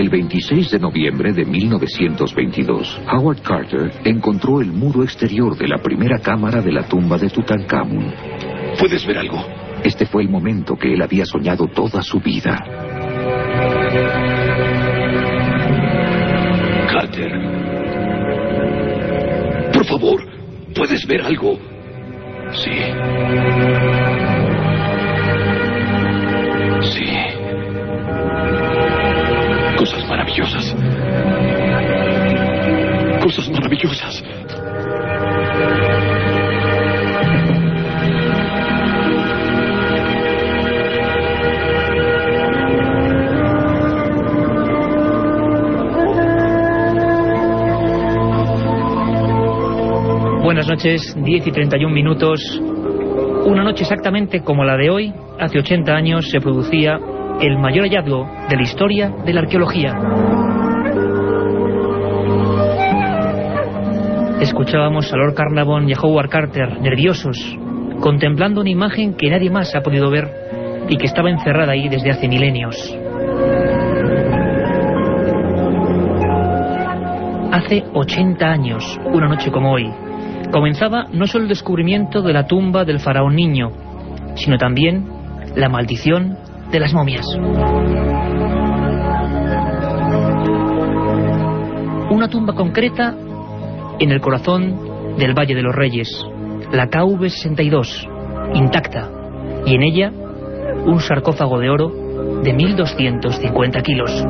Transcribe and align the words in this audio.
El 0.00 0.08
26 0.08 0.70
de 0.70 0.78
noviembre 0.78 1.34
de 1.34 1.44
1922, 1.44 3.02
Howard 3.12 3.42
Carter 3.42 3.92
encontró 4.02 4.62
el 4.62 4.72
muro 4.72 5.02
exterior 5.02 5.54
de 5.58 5.68
la 5.68 5.76
primera 5.76 6.18
cámara 6.18 6.62
de 6.62 6.72
la 6.72 6.88
tumba 6.88 7.18
de 7.18 7.28
Tutankamón. 7.28 8.10
¿Puedes 8.78 9.06
ver 9.06 9.18
algo? 9.18 9.44
Este 9.84 10.06
fue 10.06 10.22
el 10.22 10.30
momento 10.30 10.74
que 10.74 10.94
él 10.94 11.02
había 11.02 11.26
soñado 11.26 11.66
toda 11.66 12.00
su 12.00 12.18
vida. 12.18 12.56
Carter. 16.90 17.32
Por 19.74 19.84
favor, 19.84 20.22
¿puedes 20.74 21.06
ver 21.06 21.20
algo? 21.20 21.58
Sí. 22.52 22.70
Maravillosas. 30.40 30.74
Cosas 33.22 33.50
maravillosas. 33.50 34.24
Buenas 50.42 50.66
noches, 50.66 51.14
10 51.16 51.46
y 51.46 51.50
31 51.52 51.94
minutos. 51.94 52.40
Una 53.46 53.62
noche 53.62 53.82
exactamente 53.82 54.42
como 54.42 54.64
la 54.64 54.76
de 54.76 54.90
hoy, 54.90 55.14
hace 55.38 55.58
80 55.58 55.92
años, 55.92 56.28
se 56.28 56.40
producía 56.40 56.98
el 57.40 57.58
mayor 57.58 57.84
hallazgo 57.84 58.28
de 58.50 58.56
la 58.56 58.62
historia 58.62 59.10
de 59.24 59.32
la 59.32 59.40
arqueología. 59.40 59.94
Escuchábamos 64.40 65.10
a 65.12 65.16
Lord 65.16 65.34
Carnarvon 65.34 65.88
y 65.88 65.94
a 65.94 66.00
Howard 66.00 66.28
Carter 66.28 66.80
nerviosos, 66.80 67.38
contemplando 68.00 68.60
una 68.60 68.70
imagen 68.70 69.14
que 69.14 69.30
nadie 69.30 69.50
más 69.50 69.74
ha 69.74 69.80
podido 69.80 70.10
ver 70.10 70.28
y 70.88 70.96
que 70.96 71.06
estaba 71.06 71.30
encerrada 71.30 71.72
ahí 71.72 71.88
desde 71.88 72.10
hace 72.10 72.28
milenios. 72.28 72.76
Hace 77.52 77.84
80 77.94 78.46
años, 78.46 78.98
una 79.12 79.28
noche 79.28 79.50
como 79.50 79.72
hoy, 79.72 79.90
comenzaba 80.52 81.06
no 81.12 81.26
solo 81.26 81.44
el 81.44 81.48
descubrimiento 81.48 82.20
de 82.20 82.34
la 82.34 82.46
tumba 82.46 82.84
del 82.84 83.00
faraón 83.00 83.34
niño, 83.34 83.70
sino 84.34 84.58
también 84.58 85.08
la 85.56 85.68
maldición 85.68 86.38
de 86.70 86.80
las 86.80 86.92
momias. 86.94 87.26
Una 92.10 92.28
tumba 92.28 92.54
concreta 92.54 93.14
en 93.98 94.10
el 94.10 94.20
corazón 94.20 95.16
del 95.16 95.34
Valle 95.34 95.54
de 95.54 95.62
los 95.62 95.74
Reyes, 95.74 96.08
la 96.72 96.88
KV62, 96.88 98.54
intacta, 98.54 99.10
y 99.66 99.74
en 99.74 99.82
ella 99.82 100.12
un 100.84 101.00
sarcófago 101.00 101.58
de 101.58 101.70
oro 101.70 101.88
de 102.42 102.54
1.250 102.54 103.82
kilos. 103.82 104.24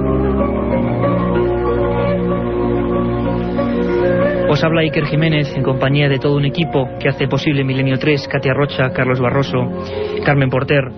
Os 4.50 4.64
habla 4.64 4.80
Iker 4.80 5.06
Jiménez 5.06 5.54
en 5.54 5.62
compañía 5.62 6.08
de 6.08 6.18
todo 6.18 6.36
un 6.36 6.44
equipo 6.44 6.88
que 6.98 7.08
hace 7.08 7.28
posible 7.28 7.62
Milenio 7.62 7.98
3, 7.98 8.26
Katia 8.26 8.52
Rocha, 8.52 8.90
Carlos 8.90 9.20
Barroso, 9.20 9.58
Carmen 10.24 10.50
Porter. 10.50 10.90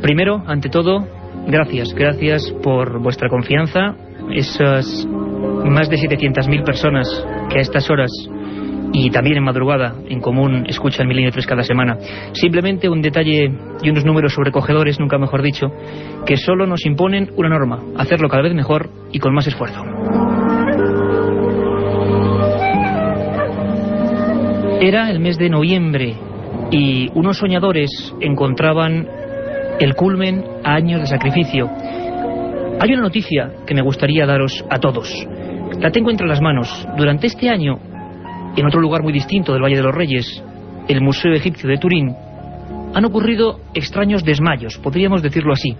Primero, 0.00 0.42
ante 0.46 0.68
todo, 0.68 1.06
gracias, 1.46 1.94
gracias 1.94 2.52
por 2.62 3.00
vuestra 3.00 3.28
confianza, 3.28 3.94
esas 4.30 5.06
más 5.64 5.88
de 5.88 5.96
700.000 5.96 6.64
personas 6.64 7.08
que 7.50 7.58
a 7.58 7.60
estas 7.60 7.90
horas 7.90 8.10
y 8.92 9.10
también 9.10 9.36
en 9.36 9.44
madrugada 9.44 9.94
en 10.08 10.20
común 10.20 10.64
escuchan 10.68 11.06
Milenio 11.06 11.30
3 11.30 11.46
cada 11.46 11.62
semana. 11.62 11.98
Simplemente 12.32 12.88
un 12.88 13.02
detalle 13.02 13.52
y 13.82 13.90
unos 13.90 14.04
números 14.04 14.32
sobrecogedores, 14.32 14.98
nunca 15.00 15.18
mejor 15.18 15.42
dicho, 15.42 15.66
que 16.24 16.36
solo 16.36 16.66
nos 16.66 16.86
imponen 16.86 17.30
una 17.36 17.48
norma, 17.48 17.82
hacerlo 17.96 18.28
cada 18.28 18.42
vez 18.42 18.54
mejor 18.54 18.90
y 19.12 19.18
con 19.18 19.34
más 19.34 19.46
esfuerzo. 19.46 19.82
Era 24.80 25.10
el 25.10 25.20
mes 25.20 25.38
de 25.38 25.50
noviembre 25.50 26.14
y 26.70 27.10
unos 27.14 27.38
soñadores 27.38 28.14
encontraban 28.20 29.08
el 29.78 29.94
culmen 29.94 30.44
a 30.64 30.74
años 30.74 31.00
de 31.00 31.06
sacrificio. 31.06 31.70
Hay 32.80 32.92
una 32.92 33.02
noticia 33.02 33.50
que 33.66 33.74
me 33.74 33.82
gustaría 33.82 34.26
daros 34.26 34.64
a 34.70 34.78
todos. 34.78 35.12
La 35.80 35.90
tengo 35.90 36.10
entre 36.10 36.26
las 36.26 36.40
manos. 36.40 36.86
Durante 36.96 37.26
este 37.26 37.50
año, 37.50 37.78
en 38.56 38.66
otro 38.66 38.80
lugar 38.80 39.02
muy 39.02 39.12
distinto 39.12 39.52
del 39.52 39.62
Valle 39.62 39.76
de 39.76 39.82
los 39.82 39.94
Reyes, 39.94 40.42
el 40.88 41.02
Museo 41.02 41.32
Egipcio 41.32 41.68
de 41.68 41.78
Turín, 41.78 42.14
han 42.94 43.04
ocurrido 43.04 43.60
extraños 43.74 44.24
desmayos, 44.24 44.78
podríamos 44.78 45.22
decirlo 45.22 45.52
así. 45.52 45.76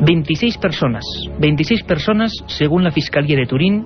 26 0.00 0.58
personas, 0.58 1.04
26 1.38 1.82
personas 1.82 2.32
según 2.46 2.84
la 2.84 2.92
Fiscalía 2.92 3.36
de 3.36 3.46
Turín, 3.46 3.84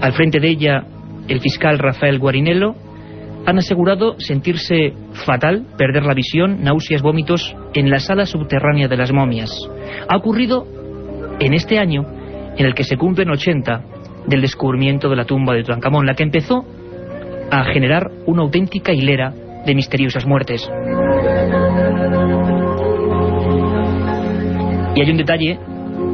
al 0.00 0.12
frente 0.12 0.40
de 0.40 0.48
ella 0.48 0.84
el 1.28 1.40
fiscal 1.40 1.78
Rafael 1.78 2.18
Guarinello, 2.18 2.74
han 3.44 3.58
asegurado 3.58 4.18
sentirse 4.18 4.92
fatal, 5.26 5.66
perder 5.76 6.04
la 6.04 6.14
visión, 6.14 6.62
náuseas, 6.62 7.02
vómitos 7.02 7.54
en 7.74 7.90
la 7.90 7.98
sala 7.98 8.26
subterránea 8.26 8.88
de 8.88 8.96
las 8.96 9.12
momias. 9.12 9.50
Ha 10.08 10.16
ocurrido 10.16 10.66
en 11.40 11.54
este 11.54 11.78
año 11.78 12.04
en 12.56 12.66
el 12.66 12.74
que 12.74 12.84
se 12.84 12.96
cumplen 12.96 13.30
80 13.30 13.82
del 14.26 14.40
descubrimiento 14.40 15.08
de 15.08 15.16
la 15.16 15.24
tumba 15.24 15.54
de 15.54 15.62
Tutankamón, 15.62 16.06
la 16.06 16.14
que 16.14 16.22
empezó 16.22 16.64
a 17.50 17.64
generar 17.64 18.10
una 18.26 18.42
auténtica 18.42 18.92
hilera 18.92 19.34
de 19.66 19.74
misteriosas 19.74 20.26
muertes. 20.26 20.68
Y 24.94 25.00
hay 25.00 25.10
un 25.10 25.16
detalle 25.16 25.58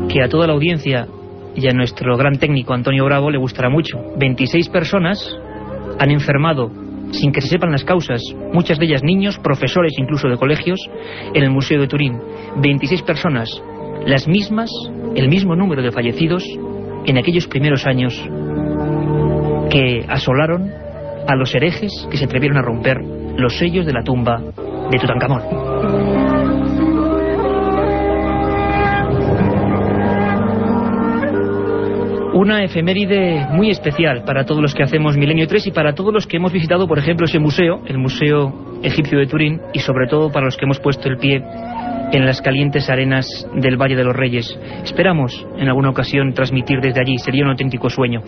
que 0.08 0.22
a 0.22 0.28
toda 0.28 0.46
la 0.46 0.54
audiencia 0.54 1.06
y 1.54 1.68
a 1.68 1.72
nuestro 1.72 2.16
gran 2.16 2.38
técnico 2.38 2.72
Antonio 2.72 3.04
Bravo 3.04 3.30
le 3.30 3.38
gustará 3.38 3.68
mucho. 3.68 3.98
26 4.16 4.68
personas 4.68 5.36
han 5.98 6.10
enfermado 6.10 6.70
sin 7.12 7.32
que 7.32 7.40
se 7.40 7.48
sepan 7.48 7.72
las 7.72 7.84
causas, 7.84 8.22
muchas 8.52 8.78
de 8.78 8.86
ellas 8.86 9.02
niños, 9.02 9.38
profesores 9.38 9.92
incluso 9.98 10.28
de 10.28 10.36
colegios, 10.36 10.80
en 11.34 11.42
el 11.42 11.50
Museo 11.50 11.80
de 11.80 11.88
Turín. 11.88 12.18
26 12.56 13.02
personas, 13.02 13.50
las 14.06 14.26
mismas, 14.28 14.70
el 15.14 15.28
mismo 15.28 15.56
número 15.56 15.82
de 15.82 15.92
fallecidos 15.92 16.44
en 17.06 17.18
aquellos 17.18 17.46
primeros 17.46 17.86
años 17.86 18.14
que 19.70 20.04
asolaron 20.08 20.70
a 21.26 21.36
los 21.36 21.54
herejes 21.54 22.08
que 22.10 22.16
se 22.16 22.24
atrevieron 22.24 22.58
a 22.58 22.62
romper 22.62 22.98
los 23.36 23.56
sellos 23.58 23.86
de 23.86 23.92
la 23.92 24.02
tumba 24.02 24.40
de 24.90 24.98
Tutankamón. 24.98 26.07
Una 32.38 32.62
efeméride 32.62 33.48
muy 33.50 33.68
especial 33.68 34.22
para 34.22 34.44
todos 34.44 34.62
los 34.62 34.72
que 34.72 34.84
hacemos 34.84 35.16
Milenio 35.16 35.48
3 35.48 35.66
y 35.66 35.70
para 35.72 35.96
todos 35.96 36.14
los 36.14 36.24
que 36.24 36.36
hemos 36.36 36.52
visitado, 36.52 36.86
por 36.86 36.96
ejemplo, 36.96 37.26
ese 37.26 37.40
museo, 37.40 37.80
el 37.84 37.98
Museo 37.98 38.78
Egipcio 38.80 39.18
de 39.18 39.26
Turín, 39.26 39.60
y 39.72 39.80
sobre 39.80 40.06
todo 40.06 40.30
para 40.30 40.44
los 40.44 40.56
que 40.56 40.64
hemos 40.64 40.78
puesto 40.78 41.08
el 41.08 41.16
pie 41.16 41.42
en 42.12 42.24
las 42.24 42.40
calientes 42.40 42.88
arenas 42.90 43.26
del 43.56 43.76
Valle 43.76 43.96
de 43.96 44.04
los 44.04 44.14
Reyes. 44.14 44.56
Esperamos 44.84 45.44
en 45.58 45.66
alguna 45.66 45.90
ocasión 45.90 46.32
transmitir 46.32 46.78
desde 46.80 47.00
allí, 47.00 47.18
sería 47.18 47.42
un 47.42 47.50
auténtico 47.50 47.90
sueño. 47.90 48.22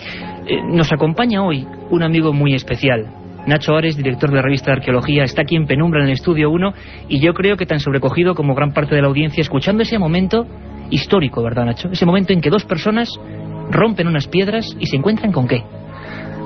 Eh, 0.44 0.60
nos 0.64 0.90
acompaña 0.90 1.44
hoy 1.44 1.64
un 1.90 2.02
amigo 2.02 2.32
muy 2.32 2.54
especial, 2.54 3.06
Nacho 3.46 3.76
Ares, 3.76 3.96
director 3.96 4.28
de 4.28 4.36
la 4.36 4.42
revista 4.42 4.72
de 4.72 4.78
Arqueología, 4.78 5.22
está 5.22 5.42
aquí 5.42 5.54
en 5.54 5.66
Penumbra 5.66 6.00
en 6.00 6.06
el 6.06 6.14
Estudio 6.14 6.50
1 6.50 6.72
y 7.08 7.20
yo 7.20 7.32
creo 7.32 7.56
que 7.56 7.64
tan 7.64 7.78
sobrecogido 7.78 8.34
como 8.34 8.56
gran 8.56 8.72
parte 8.72 8.96
de 8.96 9.02
la 9.02 9.06
audiencia 9.06 9.40
escuchando 9.40 9.84
ese 9.84 10.00
momento 10.00 10.48
histórico, 10.90 11.44
¿verdad 11.44 11.66
Nacho? 11.66 11.90
Ese 11.92 12.04
momento 12.04 12.32
en 12.32 12.40
que 12.40 12.50
dos 12.50 12.64
personas 12.64 13.08
rompen 13.70 14.08
unas 14.08 14.26
piedras 14.28 14.66
y 14.78 14.86
se 14.86 14.96
encuentran 14.96 15.32
con 15.32 15.46
qué. 15.46 15.64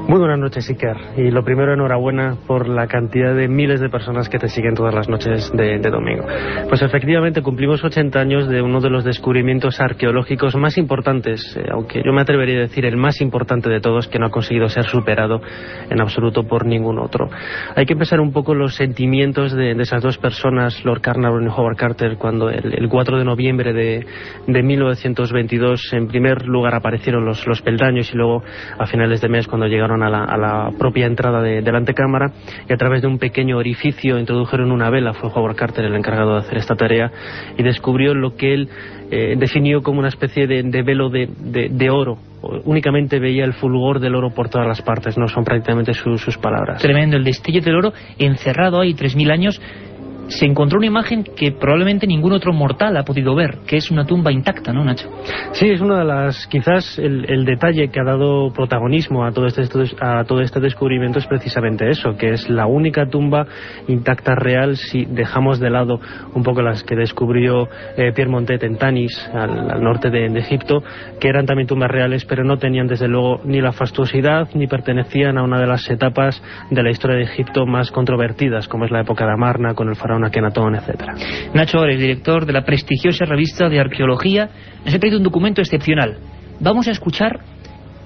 Muy 0.06 0.18
buenas 0.18 0.38
noches, 0.38 0.68
Iker. 0.68 0.96
Y 1.16 1.30
lo 1.30 1.42
primero, 1.44 1.72
enhorabuena 1.72 2.36
por 2.46 2.68
la 2.68 2.86
cantidad 2.86 3.34
de 3.34 3.48
miles 3.48 3.80
de 3.80 3.88
personas 3.88 4.28
que 4.28 4.38
te 4.38 4.48
siguen 4.48 4.74
todas 4.74 4.94
las 4.94 5.08
noches 5.08 5.50
de, 5.54 5.78
domingo. 5.78 6.26
Pues 6.68 6.82
efectivamente 6.82 7.40
cumplimos 7.40 7.82
80 7.82 8.20
años 8.20 8.46
de 8.46 8.60
uno 8.60 8.82
de 8.82 8.90
los 8.90 9.02
descubrimientos 9.02 9.80
arqueológicos 9.80 10.56
más 10.56 10.76
importantes, 10.76 11.56
eh, 11.56 11.68
aunque 11.72 12.02
yo 12.04 12.12
me 12.12 12.20
atrevería 12.20 12.58
a 12.58 12.60
decir 12.60 12.84
el 12.84 12.98
más 12.98 13.22
importante 13.22 13.70
de 13.70 13.80
todos, 13.80 14.06
que 14.06 14.18
no 14.18 14.26
ha 14.26 14.30
conseguido 14.30 14.68
ser 14.68 14.84
superado 14.84 15.40
en 15.88 15.98
absoluto 16.02 16.42
por 16.46 16.66
ningún 16.66 16.98
otro. 16.98 17.30
Hay 17.74 17.86
que 17.86 17.94
empezar 17.94 18.20
un 18.20 18.30
poco 18.30 18.54
los 18.54 18.74
sentimientos 18.74 19.52
de, 19.52 19.72
esas 19.72 20.02
dos 20.02 20.18
personas, 20.18 20.84
Lord 20.84 21.00
Carnarvon 21.00 21.44
y 21.44 21.48
Howard 21.48 21.76
Carter, 21.76 22.18
cuando 22.18 22.50
el, 22.50 22.88
4 22.90 23.18
de 23.18 23.24
noviembre 23.24 23.72
de, 23.72 24.04
1922 24.46 25.94
en 25.94 26.08
primer 26.08 26.46
lugar 26.46 26.74
aparecieron 26.74 27.24
los, 27.24 27.46
los 27.46 27.62
peldaños 27.62 28.12
y 28.12 28.16
luego 28.18 28.42
a 28.78 28.86
finales 28.86 29.22
de 29.22 29.30
mes 29.30 29.46
cuando 29.46 29.66
llegaron 29.66 29.93
a 30.02 30.10
la, 30.10 30.70
propia 30.78 31.06
entrada 31.06 31.40
de, 31.42 31.62
la 31.62 31.78
antecámara 31.78 32.32
y 32.68 32.72
a 32.72 32.76
través 32.76 33.02
de 33.02 33.08
un 33.08 33.18
pequeño 33.18 33.58
orificio 33.58 34.18
introdujeron 34.18 34.72
una 34.72 34.90
vela. 34.90 35.14
Fue 35.14 35.30
Howard 35.32 35.56
Carter 35.56 35.84
el 35.84 35.94
encargado 35.94 36.34
de 36.34 36.40
hacer 36.40 36.58
esta 36.58 36.74
tarea 36.74 37.10
y 37.56 37.62
descubrió 37.62 38.14
lo 38.14 38.36
que 38.36 38.54
él 38.54 38.68
eh, 39.10 39.34
definió 39.38 39.82
como 39.82 39.98
una 39.98 40.08
especie 40.08 40.46
de, 40.46 40.82
velo 40.82 41.10
de, 41.10 41.90
oro. 41.90 42.18
Únicamente 42.64 43.18
veía 43.18 43.44
el 43.44 43.54
fulgor 43.54 44.00
del 44.00 44.14
oro 44.14 44.30
por 44.34 44.48
todas 44.48 44.66
las 44.66 44.82
partes, 44.82 45.16
no 45.16 45.28
son 45.28 45.44
prácticamente 45.44 45.94
sus 45.94 46.38
palabras. 46.38 46.82
Tremendo, 46.82 47.16
el 47.16 47.24
destello 47.24 47.60
del 47.62 47.76
oro 47.76 47.92
encerrado 48.18 48.80
ahí 48.80 48.94
3.000 48.94 49.32
años 49.32 49.60
se 50.28 50.46
encontró 50.46 50.78
una 50.78 50.86
imagen 50.86 51.24
que 51.24 51.52
probablemente 51.52 52.06
ningún 52.06 52.32
otro 52.32 52.52
mortal 52.52 52.96
ha 52.96 53.04
podido 53.04 53.34
ver, 53.34 53.58
que 53.66 53.76
es 53.76 53.90
una 53.90 54.04
tumba 54.04 54.32
intacta, 54.32 54.72
¿no, 54.72 54.84
Nacho? 54.84 55.08
Sí, 55.52 55.68
es 55.68 55.80
una 55.80 55.98
de 55.98 56.04
las, 56.04 56.46
quizás 56.46 56.98
el, 56.98 57.44
detalle 57.44 57.88
que 57.88 58.00
ha 58.00 58.04
dado 58.04 58.52
protagonismo 58.52 59.24
a 59.24 59.32
todo, 59.32 59.46
este, 59.46 59.62
a 60.00 60.24
todo 60.24 60.40
este 60.40 60.60
descubrimiento 60.60 61.18
es 61.18 61.26
precisamente 61.26 61.88
eso, 61.90 62.16
que 62.16 62.30
es 62.30 62.48
la 62.48 62.66
única 62.66 63.06
tumba 63.06 63.46
intacta 63.86 64.34
real 64.34 64.76
si 64.76 65.04
dejamos 65.04 65.60
de 65.60 65.70
lado 65.70 66.00
un 66.34 66.42
poco 66.42 66.62
las 66.62 66.82
que 66.82 66.96
descubrió 66.96 67.68
eh, 67.96 68.12
Pierre 68.14 68.30
Montet 68.30 68.62
en 68.62 68.76
Tanis, 68.76 69.28
al, 69.32 69.82
norte 69.82 70.10
de, 70.10 70.26
Egipto, 70.34 70.82
que 71.20 71.28
eran 71.28 71.46
también 71.46 71.66
tumbas 71.66 71.90
reales, 71.90 72.24
pero 72.24 72.44
no 72.44 72.56
tenían 72.56 72.86
desde 72.86 73.08
luego 73.08 73.40
ni 73.44 73.60
la 73.60 73.72
fastuosidad 73.72 74.48
ni 74.54 74.66
pertenecían 74.66 75.38
a 75.38 75.42
una 75.42 75.58
de 75.58 75.66
las 75.66 75.88
etapas 75.90 76.42
de 76.70 76.82
la 76.82 76.90
historia 76.90 77.16
de 77.16 77.24
Egipto 77.24 77.66
más 77.66 77.90
controvertidas, 77.90 78.68
como 78.68 78.84
es 78.84 78.90
la 78.90 79.00
época 79.00 79.26
de 79.26 79.32
Amarna 79.32 79.74
con 79.74 79.88
el 79.88 79.96
faraón 79.96 80.13
etcétera. 80.22 81.14
Nacho 81.54 81.78
Ores, 81.78 81.98
director 81.98 82.46
de 82.46 82.52
la 82.52 82.64
prestigiosa 82.64 83.24
revista 83.24 83.68
de 83.68 83.80
arqueología, 83.80 84.50
nos 84.84 84.94
ha 84.94 84.98
traído 84.98 85.18
un 85.18 85.24
documento 85.24 85.60
excepcional. 85.60 86.18
Vamos 86.60 86.88
a 86.88 86.90
escuchar 86.90 87.40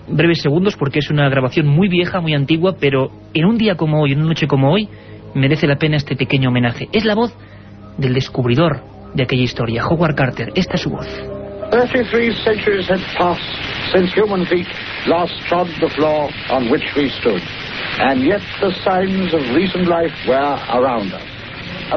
breves 0.08 0.40
segundos 0.40 0.76
porque 0.76 1.00
es 1.00 1.10
una 1.10 1.28
grabación 1.28 1.66
muy 1.66 1.88
vieja, 1.88 2.20
muy 2.20 2.34
antigua, 2.34 2.76
pero 2.80 3.10
en 3.34 3.44
un 3.44 3.58
día 3.58 3.76
como 3.76 4.02
hoy, 4.02 4.12
en 4.12 4.18
una 4.18 4.28
noche 4.28 4.46
como 4.46 4.72
hoy, 4.72 4.88
merece 5.34 5.66
la 5.66 5.76
pena 5.76 5.96
este 5.96 6.16
pequeño 6.16 6.48
homenaje. 6.48 6.88
Es 6.92 7.04
la 7.04 7.14
voz 7.14 7.34
del 7.98 8.14
descubridor 8.14 8.80
de 9.14 9.22
aquella 9.22 9.42
historia, 9.42 9.86
Howard 9.86 10.14
Carter. 10.14 10.52
Esta 10.54 10.74
es 10.74 10.80
su 10.80 10.90
voz. 10.90 11.06
33 11.70 12.32
centuries 12.44 12.88
had 12.88 13.00
passed 13.18 13.42
since 13.92 14.10
human 14.14 14.46
feet 14.46 14.66
last 15.06 15.32
trod 15.48 15.66
the 15.80 15.90
floor 15.96 16.30
on 16.48 16.70
which 16.70 16.84
we 16.96 17.10
stood, 17.20 17.42
and 18.00 18.24
yet 18.24 18.40
the 18.60 18.72
signs 18.84 19.34
of 19.34 19.40
recent 19.54 19.86
life 19.86 20.14
were 20.26 20.56
around 20.70 21.12
us. 21.12 21.27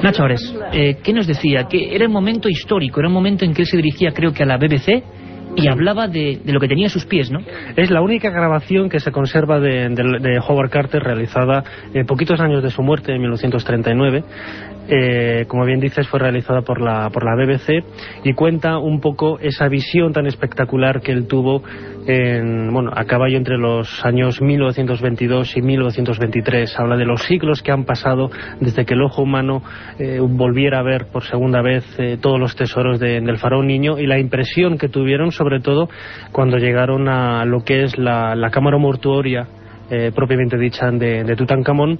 Nacho 0.01 0.23
Ores, 0.23 0.55
eh, 0.73 0.97
¿qué 1.03 1.13
nos 1.13 1.27
decía? 1.27 1.67
Que 1.69 1.95
era 1.95 2.07
un 2.07 2.13
momento 2.13 2.49
histórico, 2.49 2.99
era 2.99 3.09
un 3.09 3.13
momento 3.13 3.45
en 3.45 3.53
que 3.53 3.63
él 3.63 3.67
se 3.67 3.77
dirigía 3.77 4.11
creo 4.11 4.33
que 4.33 4.43
a 4.43 4.45
la 4.45 4.57
BBC 4.57 5.03
y 5.55 5.67
hablaba 5.67 6.07
de, 6.07 6.39
lo 6.45 6.59
que 6.59 6.67
tenía 6.67 6.87
a 6.87 6.89
sus 6.89 7.05
pies, 7.05 7.29
¿no? 7.29 7.39
Es 7.75 7.89
la 7.91 8.01
única 8.01 8.29
grabación 8.29 8.89
que 8.89 8.99
se 8.99 9.11
conserva 9.11 9.59
de, 9.59 10.39
Howard 10.47 10.69
Carter 10.69 11.03
realizada 11.03 11.63
eh, 11.93 12.05
poquitos 12.05 12.39
años 12.39 12.63
de 12.63 12.69
su 12.69 12.81
muerte, 12.81 13.13
en 13.13 13.19
1939. 13.19 14.23
Eh, 14.87 15.45
como 15.47 15.65
bien 15.65 15.79
dices, 15.79 16.07
fue 16.07 16.19
realizada 16.19 16.61
por 16.61 16.81
la, 16.81 17.09
por 17.11 17.23
la 17.23 17.35
BBC 17.35 17.83
y 18.23 18.33
cuenta 18.33 18.77
un 18.77 18.99
poco 18.99 19.39
esa 19.39 19.67
visión 19.67 20.11
tan 20.11 20.25
espectacular 20.25 21.01
que 21.01 21.11
él 21.11 21.27
tuvo 21.27 21.63
en, 22.07 22.73
bueno, 22.73 22.91
a 22.93 23.05
caballo 23.05 23.37
entre 23.37 23.57
los 23.57 24.03
años 24.03 24.41
1922 24.41 25.55
y 25.55 25.61
1923. 25.61 26.79
Habla 26.79 26.97
de 26.97 27.05
los 27.05 27.21
siglos 27.23 27.61
que 27.61 27.71
han 27.71 27.85
pasado 27.85 28.31
desde 28.59 28.85
que 28.85 28.95
el 28.95 29.03
ojo 29.03 29.21
humano 29.21 29.61
eh, 29.99 30.19
volviera 30.19 30.79
a 30.79 30.83
ver 30.83 31.07
por 31.11 31.23
segunda 31.23 31.61
vez 31.61 31.85
eh, 31.99 32.17
todos 32.19 32.39
los 32.39 32.55
tesoros 32.55 32.99
del 32.99 33.37
faraón 33.37 33.67
niño 33.67 33.99
y 33.99 34.07
la 34.07 34.19
impresión 34.19 34.77
que 34.77 34.89
tuvieron, 34.89 35.31
sobre 35.31 35.59
todo, 35.59 35.89
cuando 36.31 36.57
llegaron 36.57 37.07
a 37.07 37.45
lo 37.45 37.63
que 37.63 37.83
es 37.83 37.97
la 37.97 38.49
cámara 38.51 38.77
mortuoria 38.77 39.47
eh, 39.91 40.11
propiamente 40.15 40.57
dicha 40.57 40.89
de, 40.91 41.35
Tutankamón 41.35 41.99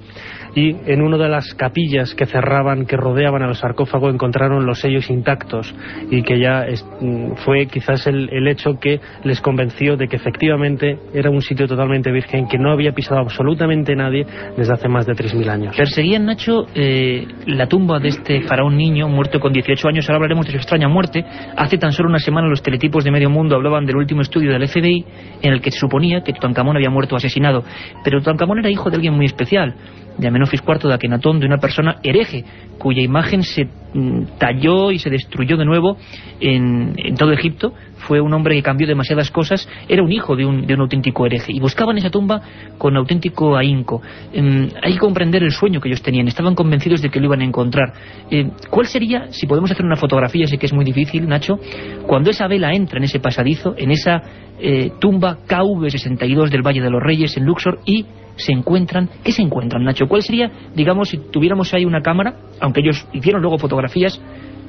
y 0.54 0.74
en 0.90 1.02
una 1.02 1.18
de 1.18 1.28
las 1.28 1.54
capillas 1.54 2.14
que 2.14 2.26
cerraban, 2.26 2.86
que 2.86 2.96
rodeaban 2.96 3.42
al 3.42 3.54
sarcófago 3.54 4.08
encontraron 4.08 4.64
los 4.64 4.80
sellos 4.80 5.10
intactos 5.10 5.74
y 6.10 6.22
que 6.22 6.40
ya 6.40 6.64
mm, 7.00 7.34
fue 7.44 7.66
quizás 7.66 8.06
el, 8.06 8.30
el, 8.32 8.48
hecho 8.48 8.78
que 8.80 8.98
les 9.24 9.40
convenció 9.40 9.96
de 9.96 10.08
que 10.08 10.16
efectivamente 10.16 10.98
era 11.12 11.30
un 11.30 11.42
sitio 11.42 11.68
totalmente 11.68 12.10
virgen 12.10 12.48
que 12.48 12.58
no 12.58 12.72
había 12.72 12.92
pisado 12.92 13.20
absolutamente 13.20 13.94
nadie 13.94 14.26
desde 14.56 14.72
hace 14.72 14.88
más 14.88 15.06
de 15.06 15.12
3.000 15.12 15.50
años. 15.50 15.76
Perseguían, 15.76 16.24
Nacho, 16.24 16.66
eh, 16.74 17.26
la 17.46 17.66
tumba 17.66 17.98
de 17.98 18.08
este 18.08 18.40
faraón 18.42 18.76
niño 18.76 19.08
muerto 19.08 19.38
con 19.38 19.52
18 19.52 19.88
años, 19.88 20.08
ahora 20.08 20.16
hablaremos 20.16 20.46
de 20.46 20.52
su 20.52 20.58
extraña 20.58 20.88
muerte. 20.88 21.24
Hace 21.56 21.78
tan 21.78 21.92
solo 21.92 22.08
una 22.08 22.18
semana 22.18 22.48
los 22.48 22.62
teletipos 22.62 23.04
de 23.04 23.10
medio 23.10 23.28
mundo 23.28 23.56
hablaban 23.56 23.84
del 23.84 23.96
último 23.96 24.22
estudio 24.22 24.52
del 24.52 24.66
FBI 24.66 25.04
en 25.42 25.52
el 25.52 25.60
que 25.60 25.70
se 25.70 25.78
suponía 25.78 26.22
que 26.22 26.32
Tutankamón 26.32 26.76
había 26.76 26.90
muerto 26.90 27.16
asesinado. 27.16 27.64
Pero 28.04 28.18
Tutankamón 28.18 28.58
era 28.58 28.70
hijo 28.70 28.90
de 28.90 28.96
alguien 28.96 29.14
muy 29.14 29.26
especial, 29.26 29.74
de 30.18 30.28
Amenofis 30.28 30.62
IV 30.66 30.88
de 30.88 30.94
Akenatón, 30.94 31.40
de 31.40 31.46
una 31.46 31.58
persona 31.58 31.96
hereje, 32.02 32.44
cuya 32.78 33.02
imagen 33.02 33.42
se 33.42 33.66
mm, 33.94 34.38
talló 34.38 34.90
y 34.90 34.98
se 34.98 35.10
destruyó 35.10 35.56
de 35.56 35.64
nuevo 35.64 35.96
en, 36.40 36.94
todo 37.16 37.32
Egipto. 37.32 37.74
Fue 38.06 38.20
un 38.20 38.32
hombre 38.34 38.54
que 38.54 38.62
cambió 38.62 38.86
demasiadas 38.86 39.30
cosas, 39.30 39.68
era 39.88 40.02
un 40.02 40.10
hijo 40.10 40.36
de 40.36 40.44
un, 40.44 40.70
auténtico 40.80 41.26
hereje. 41.26 41.52
Y 41.52 41.60
buscaban 41.60 41.98
esa 41.98 42.10
tumba 42.10 42.42
con 42.78 42.96
auténtico 42.96 43.56
ahínco. 43.56 44.02
Em, 44.32 44.68
hay 44.82 44.94
que 44.94 44.98
comprender 44.98 45.42
el 45.42 45.52
sueño 45.52 45.80
que 45.80 45.88
ellos 45.88 46.02
tenían, 46.02 46.28
estaban 46.28 46.54
convencidos 46.54 47.02
de 47.02 47.10
que 47.10 47.20
lo 47.20 47.26
iban 47.26 47.40
a 47.40 47.44
encontrar. 47.44 47.92
Em, 48.30 48.50
¿Cuál 48.70 48.86
sería, 48.86 49.26
si 49.30 49.46
podemos 49.46 49.70
hacer 49.70 49.84
una 49.84 49.96
fotografía, 49.96 50.46
sé 50.46 50.58
que 50.58 50.66
es 50.66 50.72
muy 50.72 50.84
difícil, 50.84 51.28
Nacho, 51.28 51.58
cuando 52.06 52.30
esa 52.30 52.46
vela 52.48 52.72
entra 52.72 52.98
en 52.98 53.04
ese 53.04 53.20
pasadizo, 53.20 53.74
en 53.76 53.90
esa 53.90 54.22
eh, 54.58 54.92
tumba 55.00 55.38
KV62 55.48 56.50
del 56.50 56.62
Valle 56.62 56.80
de 56.80 56.90
los 56.90 57.02
Reyes 57.02 57.36
en 57.36 57.44
Luxor 57.44 57.80
y 57.84 58.06
se 58.36 58.52
encuentran, 58.52 59.08
¿qué 59.22 59.32
se 59.32 59.42
encuentran, 59.42 59.84
Nacho? 59.84 60.06
¿Cuál 60.06 60.22
sería, 60.22 60.50
digamos, 60.74 61.10
si 61.10 61.18
tuviéramos 61.18 61.72
ahí 61.74 61.84
una 61.84 62.00
cámara, 62.00 62.34
aunque 62.60 62.80
ellos 62.80 63.06
hicieron 63.12 63.42
luego 63.42 63.58
fotografías, 63.58 64.20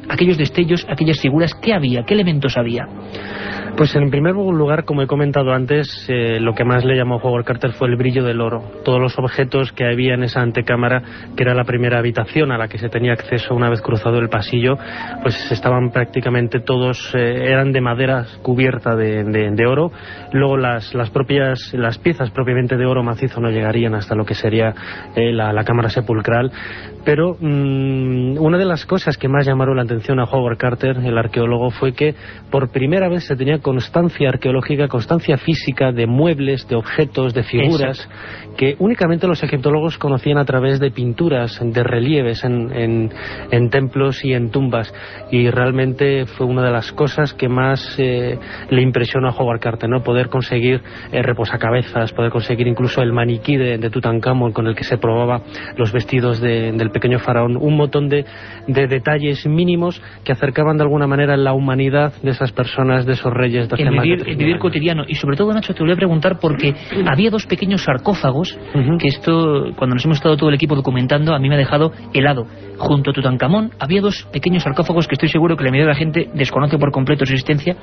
aquellos 0.09 0.37
destellos, 0.37 0.85
aquellas 0.89 1.19
figuras, 1.19 1.53
¿qué 1.61 1.73
había? 1.73 2.03
¿Qué 2.03 2.13
elementos 2.13 2.57
había? 2.57 2.87
Pues 3.75 3.95
en 3.95 4.11
primer 4.11 4.35
lugar, 4.35 4.85
como 4.85 5.01
he 5.01 5.07
comentado 5.07 5.51
antes, 5.51 6.05
eh, 6.07 6.39
lo 6.39 6.53
que 6.53 6.63
más 6.63 6.85
le 6.85 6.95
llamó 6.95 7.15
a 7.15 7.17
Howard 7.17 7.43
Carter 7.43 7.71
fue 7.71 7.87
el 7.87 7.95
brillo 7.95 8.23
del 8.23 8.39
oro. 8.39 8.61
Todos 8.85 9.01
los 9.01 9.17
objetos 9.17 9.71
que 9.71 9.83
había 9.83 10.13
en 10.13 10.21
esa 10.21 10.41
antecámara, 10.41 11.01
que 11.35 11.41
era 11.41 11.55
la 11.55 11.63
primera 11.63 11.97
habitación 11.97 12.51
a 12.51 12.59
la 12.59 12.67
que 12.67 12.77
se 12.77 12.89
tenía 12.89 13.13
acceso 13.13 13.55
una 13.55 13.71
vez 13.71 13.81
cruzado 13.81 14.19
el 14.19 14.29
pasillo, 14.29 14.77
pues 15.23 15.51
estaban 15.51 15.89
prácticamente 15.89 16.59
todos, 16.59 17.15
eh, 17.15 17.45
eran 17.47 17.71
de 17.71 17.81
madera 17.81 18.27
cubierta 18.43 18.95
de, 18.95 19.65
oro. 19.65 19.91
Luego 20.33 20.55
las, 20.55 20.93
las 20.93 21.09
propias, 21.09 21.73
las 21.73 21.97
piezas 21.97 22.29
propiamente 22.29 22.77
de 22.77 22.85
oro 22.85 23.01
macizo 23.01 23.41
no 23.41 23.49
llegarían 23.49 23.95
hasta 23.95 24.13
lo 24.13 24.23
que 24.23 24.35
sería 24.35 24.75
eh, 25.15 25.33
la, 25.33 25.63
cámara 25.63 25.89
sepulcral. 25.89 26.51
Pero 27.05 27.37
mm, 27.39 28.37
una 28.37 28.57
de 28.59 28.65
las 28.65 28.85
cosas 28.85 29.17
que 29.17 29.27
más 29.27 29.47
llamaron 29.47 29.77
la 29.77 29.83
atención 29.83 29.92
a 29.93 30.23
Howard 30.23 30.57
Carter, 30.57 30.97
el 30.97 31.17
arqueólogo, 31.17 31.69
fue 31.71 31.93
que 31.93 32.15
por 32.51 32.69
primera 32.71 33.09
vez 33.09 33.25
se 33.25 33.35
tenía 33.35 33.59
constancia 33.59 34.29
arqueológica, 34.29 34.87
constancia 34.87 35.37
física 35.37 35.91
de 35.91 36.07
muebles, 36.07 36.67
de 36.67 36.75
objetos, 36.75 37.33
de 37.33 37.43
figuras, 37.43 38.09
que 38.57 38.75
únicamente 38.79 39.27
los 39.27 39.43
egiptólogos 39.43 39.97
conocían 39.97 40.37
a 40.37 40.45
través 40.45 40.79
de 40.79 40.91
pinturas, 40.91 41.59
de 41.61 41.83
relieves 41.83 42.43
en, 42.43 43.11
en, 43.51 43.69
templos 43.69 44.23
y 44.23 44.33
en 44.33 44.51
tumbas. 44.51 44.93
Y 45.31 45.49
realmente 45.49 46.25
fue 46.25 46.45
una 46.45 46.63
de 46.63 46.71
las 46.71 46.91
cosas 46.91 47.33
que 47.33 47.49
más 47.49 47.95
eh, 47.97 48.37
le 48.69 48.81
impresionó 48.81 49.29
a 49.29 49.31
Howard 49.31 49.59
Carter, 49.59 49.89
¿no? 49.89 50.03
Poder 50.03 50.29
conseguir 50.29 50.81
eh, 51.11 51.21
reposacabezas, 51.21 52.13
poder 52.13 52.31
conseguir 52.31 52.67
incluso 52.67 53.01
el 53.01 53.13
maniquí 53.13 53.57
de, 53.57 53.77
de, 53.77 53.89
Tutankamón 53.89 54.51
con 54.53 54.67
el 54.67 54.75
que 54.75 54.83
se 54.83 54.97
probaba 54.97 55.41
los 55.77 55.91
vestidos 55.91 56.39
del 56.41 56.91
pequeño 56.91 57.19
faraón. 57.19 57.57
Un 57.57 57.77
montón 57.77 58.09
de, 58.09 58.25
de 58.67 58.87
detalles 58.87 59.45
mínimos 59.47 59.82
que 60.23 60.31
acercaban 60.31 60.77
de 60.77 60.83
alguna 60.83 61.07
manera 61.07 61.35
la 61.37 61.53
humanidad 61.53 62.13
de 62.21 62.31
esas 62.31 62.51
personas, 62.51 63.05
de 63.05 63.13
esos 63.13 63.33
reyes, 63.33 63.69
dos 63.69 63.79
el 63.79 63.85
de 63.85 63.91
vivir, 63.91 64.23
el 64.27 64.35
vivir 64.35 64.59
cotidiano. 64.59 65.03
Y 65.07 65.15
sobre 65.15 65.37
todo, 65.37 65.53
Nacho, 65.53 65.73
te 65.73 65.83
voy 65.83 65.91
a 65.91 65.95
preguntar 65.95 66.39
porque 66.39 66.73
había 67.05 67.29
dos 67.29 67.45
pequeños 67.45 67.83
sarcófagos 67.83 68.57
que 68.99 69.07
esto, 69.07 69.71
cuando 69.75 69.95
nos 69.95 70.05
hemos 70.05 70.17
estado 70.17 70.37
todo 70.37 70.49
el 70.49 70.55
equipo 70.55 70.75
documentando, 70.75 71.33
a 71.33 71.39
mí 71.39 71.49
me 71.49 71.55
ha 71.55 71.57
dejado 71.57 71.91
helado. 72.13 72.45
Junto 72.77 73.11
a 73.11 73.13
Tutankamón 73.13 73.71
había 73.79 74.01
dos 74.01 74.27
pequeños 74.31 74.63
sarcófagos 74.63 75.07
que 75.07 75.15
estoy 75.15 75.29
seguro 75.29 75.55
que 75.55 75.63
la 75.63 75.71
mayoría 75.71 75.87
de 75.87 75.93
la 75.93 75.99
gente 75.99 76.29
desconoce 76.33 76.77
por 76.77 76.91
completo 76.91 77.25
su 77.25 77.33
existencia, 77.33 77.75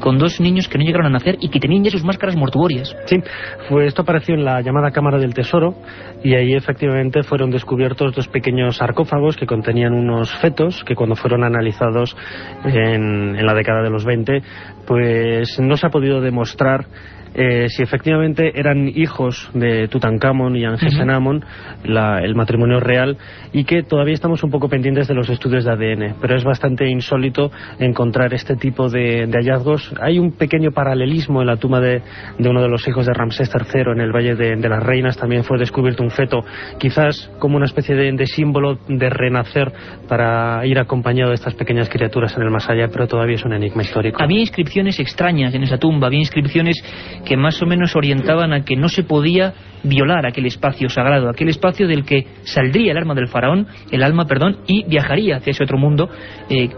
con 0.00 0.18
dos 0.18 0.40
niños 0.40 0.68
que 0.68 0.78
no 0.78 0.84
llegaron 0.84 1.06
a 1.06 1.10
nacer 1.10 1.36
y 1.40 1.48
que 1.48 1.60
tenían 1.60 1.84
ya 1.84 1.90
sus 1.90 2.04
máscaras 2.04 2.36
mortuorias. 2.36 2.94
Sí, 3.06 3.22
fue, 3.68 3.86
esto 3.86 4.02
apareció 4.02 4.34
en 4.34 4.44
la 4.44 4.60
llamada 4.60 4.90
Cámara 4.90 5.18
del 5.18 5.34
Tesoro 5.34 5.74
y 6.22 6.34
ahí 6.34 6.54
efectivamente 6.54 7.22
fueron 7.22 7.50
descubiertos 7.50 8.14
dos 8.14 8.28
pequeños 8.28 8.76
sarcófagos 8.76 9.36
que 9.36 9.46
contenían 9.46 9.92
unos 9.94 10.32
fetos 10.40 10.82
que 10.84 10.94
cuando 10.94 11.16
fueron 11.16 11.44
analizados 11.44 12.16
en, 12.64 13.36
en 13.36 13.46
la 13.46 13.54
década 13.54 13.82
de 13.82 13.90
los 13.90 14.04
20 14.04 14.42
pues 14.86 15.58
no 15.60 15.76
se 15.76 15.86
ha 15.86 15.90
podido 15.90 16.20
demostrar 16.20 16.86
eh, 17.34 17.66
si 17.68 17.82
efectivamente 17.82 18.52
eran 18.58 18.88
hijos 18.88 19.50
de 19.54 19.88
Tutankamón 19.88 20.56
y 20.56 20.64
Angesenamón, 20.64 21.44
la- 21.84 22.20
el 22.22 22.34
matrimonio 22.34 22.80
real, 22.80 23.16
y 23.52 23.64
que 23.64 23.82
todavía 23.82 24.14
estamos 24.14 24.42
un 24.42 24.50
poco 24.50 24.68
pendientes 24.68 25.08
de 25.08 25.14
los 25.14 25.28
estudios 25.30 25.64
de 25.64 25.70
ADN, 25.72 26.14
pero 26.20 26.36
es 26.36 26.44
bastante 26.44 26.88
insólito 26.88 27.50
encontrar 27.78 28.34
este 28.34 28.56
tipo 28.56 28.88
de, 28.88 29.26
de 29.26 29.38
hallazgos. 29.38 29.92
Hay 30.00 30.18
un 30.18 30.32
pequeño 30.32 30.72
paralelismo 30.72 31.40
en 31.40 31.46
la 31.46 31.56
tumba 31.56 31.80
de, 31.80 32.02
de 32.38 32.48
uno 32.48 32.62
de 32.62 32.68
los 32.68 32.86
hijos 32.88 33.06
de 33.06 33.12
Ramsés 33.14 33.50
III 33.54 33.92
en 33.92 34.00
el 34.00 34.12
Valle 34.12 34.34
de, 34.34 34.56
de 34.56 34.68
las 34.68 34.82
Reinas, 34.82 35.16
también 35.16 35.44
fue 35.44 35.58
descubierto 35.58 36.02
un 36.02 36.10
feto, 36.10 36.44
quizás 36.78 37.30
como 37.38 37.56
una 37.56 37.66
especie 37.66 37.94
de, 37.94 38.12
de 38.12 38.26
símbolo 38.26 38.78
de 38.88 39.10
renacer 39.10 39.72
para 40.08 40.64
ir 40.66 40.78
acompañado 40.78 41.30
de 41.30 41.34
estas 41.36 41.54
pequeñas 41.54 41.88
criaturas 41.88 42.36
en 42.36 42.42
el 42.42 42.50
más 42.50 42.68
allá, 42.68 42.88
pero 42.88 43.06
todavía 43.06 43.36
es 43.36 43.44
un 43.44 43.52
enigma 43.52 43.82
histórico. 43.82 44.22
Había 44.22 44.40
inscripciones 44.40 44.98
extrañas 45.00 45.54
en 45.54 45.62
esa 45.62 45.78
tumba, 45.78 46.06
había 46.08 46.18
inscripciones 46.20 46.76
que 47.24 47.36
más 47.36 47.60
o 47.62 47.66
menos 47.66 47.94
orientaban 47.96 48.52
a 48.52 48.64
que 48.64 48.76
no 48.76 48.88
se 48.88 49.04
podía 49.04 49.52
violar 49.82 50.26
aquel 50.26 50.46
espacio 50.46 50.88
sagrado, 50.88 51.28
aquel 51.28 51.48
espacio 51.48 51.86
del 51.86 52.04
que 52.04 52.26
saldría 52.44 52.92
el 52.92 52.98
alma 52.98 53.14
del 53.14 53.28
faraón, 53.28 53.66
el 53.90 54.02
alma, 54.02 54.26
perdón, 54.26 54.58
y 54.66 54.84
viajaría 54.84 55.36
hacia 55.36 55.50
ese 55.50 55.64
otro 55.64 55.78
mundo, 55.78 56.08
eh, 56.48 56.68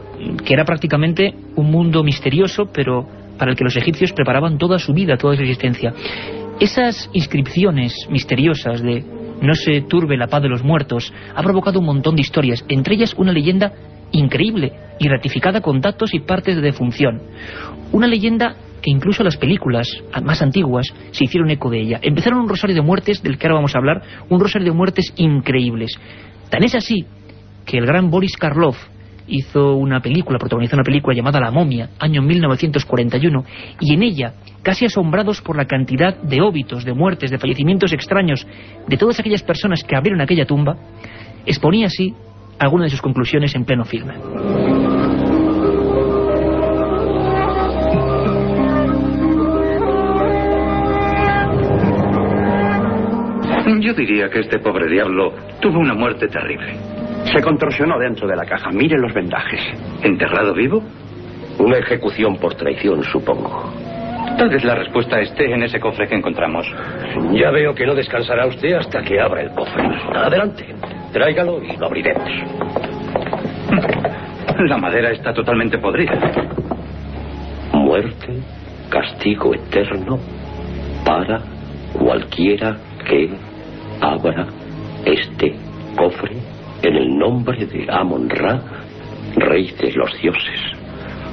que 0.45 0.55
era 0.55 0.65
prácticamente 0.65 1.35
un 1.57 1.71
mundo 1.71 2.03
misterioso, 2.03 2.71
pero 2.73 3.07
para 3.39 3.51
el 3.51 3.57
que 3.57 3.65
los 3.65 3.77
egipcios 3.77 4.13
preparaban 4.13 4.59
toda 4.59 4.79
su 4.79 4.93
vida, 4.93 5.17
toda 5.17 5.37
su 5.37 5.43
existencia. 5.43 5.93
Esas 6.61 7.11
inscripciones 7.13 8.07
misteriosas 8.11 8.81
de 8.81 9.05
no 9.43 9.55
se 9.55 9.83
turbe 9.83 10.17
la 10.17 10.29
paz 10.29 10.43
de 10.43 10.49
los 10.49 10.63
muertos 10.63 11.13
ha 11.35 11.43
provocado 11.43 11.81
un 11.81 11.87
montón 11.87 12.15
de 12.15 12.23
historias, 12.23 12.65
entre 12.69 12.95
ellas 12.95 13.15
una 13.19 13.33
leyenda 13.33 13.73
increíble 14.13 14.73
y 15.01 15.09
ratificada 15.09 15.61
con 15.61 15.81
datos 15.81 16.15
y 16.15 16.21
partes 16.21 16.55
de 16.55 16.63
defunción. 16.63 17.21
Una 17.93 18.07
leyenda 18.07 18.57
que 18.85 18.91
incluso 18.91 19.25
las 19.25 19.39
películas 19.39 19.89
más 20.23 20.43
antiguas 20.43 20.87
se 21.11 21.25
hicieron 21.25 21.49
eco 21.49 21.71
de 21.71 21.81
ella. 21.81 22.01
Empezaron 22.03 22.41
un 22.41 22.49
rosario 22.51 22.77
de 22.77 22.83
muertes 22.83 23.23
del 23.23 23.39
que 23.39 23.47
ahora 23.47 23.55
vamos 23.55 23.75
a 23.75 23.79
hablar, 23.79 24.03
un 24.29 24.39
rosario 24.39 24.71
de 24.71 24.77
muertes 24.77 25.11
increíbles. 25.17 25.99
Tan 26.51 26.63
es 26.65 26.75
así 26.75 27.07
que 27.65 27.79
el 27.79 27.87
gran 27.87 28.11
Boris 28.11 28.37
Karloff 28.37 28.77
hizo 29.27 29.77
una 29.77 30.01
película, 30.01 30.39
protagonizó 30.39 30.77
una 30.77 30.85
película 30.85 31.17
llamada 31.17 31.41
La 31.41 31.51
momia, 31.51 31.89
año 31.99 32.21
1941, 32.21 33.45
y 33.81 33.95
en 33.95 34.03
ella, 34.03 34.35
casi 34.63 34.85
asombrados 34.85 35.41
por 35.41 35.57
la 35.57 35.65
cantidad 35.65 36.21
de 36.21 36.43
óbitos, 36.43 36.85
de 36.85 36.93
muertes, 36.93 37.31
de 37.31 37.39
fallecimientos 37.39 37.91
extraños 37.95 38.47
de 38.87 38.99
todas 38.99 39.19
aquellas 39.19 39.43
personas 39.43 39.83
que 39.83 39.97
abrieron 39.97 40.21
aquella 40.21 40.45
tumba, 40.45 40.77
exponía 41.47 41.87
así 41.87 42.13
algunas 42.59 42.89
de 42.89 42.91
sus 42.91 43.01
conclusiones 43.01 43.55
en 43.55 43.65
pleno 43.65 43.87
filme. 43.87 44.74
Yo 53.85 53.93
diría 53.93 54.31
que 54.31 54.41
este 54.41 54.61
pobre 54.61 54.89
diablo 54.89 55.35
tuvo 55.61 55.79
una 55.79 55.93
muerte 55.93 56.27
terrible. 56.29 56.73
Se 57.31 57.43
contorsionó 57.43 57.99
dentro 57.99 58.27
de 58.27 58.35
la 58.35 58.47
caja. 58.47 58.71
Mire 58.71 58.97
los 58.97 59.13
vendajes. 59.13 59.61
¿Enterrado 60.03 60.55
vivo? 60.55 60.83
Una 61.59 61.77
ejecución 61.77 62.39
por 62.39 62.55
traición, 62.55 63.03
supongo. 63.05 63.75
Tal 64.39 64.49
vez 64.49 64.65
la 64.65 64.75
respuesta 64.75 65.21
esté 65.21 65.53
en 65.53 65.65
ese 65.65 65.79
cofre 65.79 66.09
que 66.09 66.15
encontramos. 66.15 66.67
Ya 67.33 67.51
veo 67.51 67.75
que 67.75 67.85
no 67.85 67.95
descansará 67.95 68.47
usted 68.47 68.73
hasta 68.73 69.03
que 69.03 69.21
abra 69.21 69.43
el 69.43 69.51
cofre. 69.51 69.85
Adelante, 70.15 70.65
tráigalo 71.13 71.63
y 71.63 71.77
lo 71.77 71.85
abriremos. 71.85 72.31
La 74.67 74.79
madera 74.79 75.11
está 75.11 75.35
totalmente 75.35 75.77
podrida. 75.77 76.19
Muerte, 77.75 78.33
castigo 78.89 79.53
eterno 79.53 80.19
para 81.05 81.43
cualquiera 81.93 82.79
que 83.07 83.54
abra 84.01 84.47
este 85.05 85.55
cofre 85.97 86.37
en 86.83 86.97
el 86.97 87.17
nombre 87.17 87.67
de 87.67 87.87
Amon-Ra, 87.91 88.61
rey 89.37 89.71
de 89.81 89.93
los 89.93 90.21
dioses. 90.21 90.61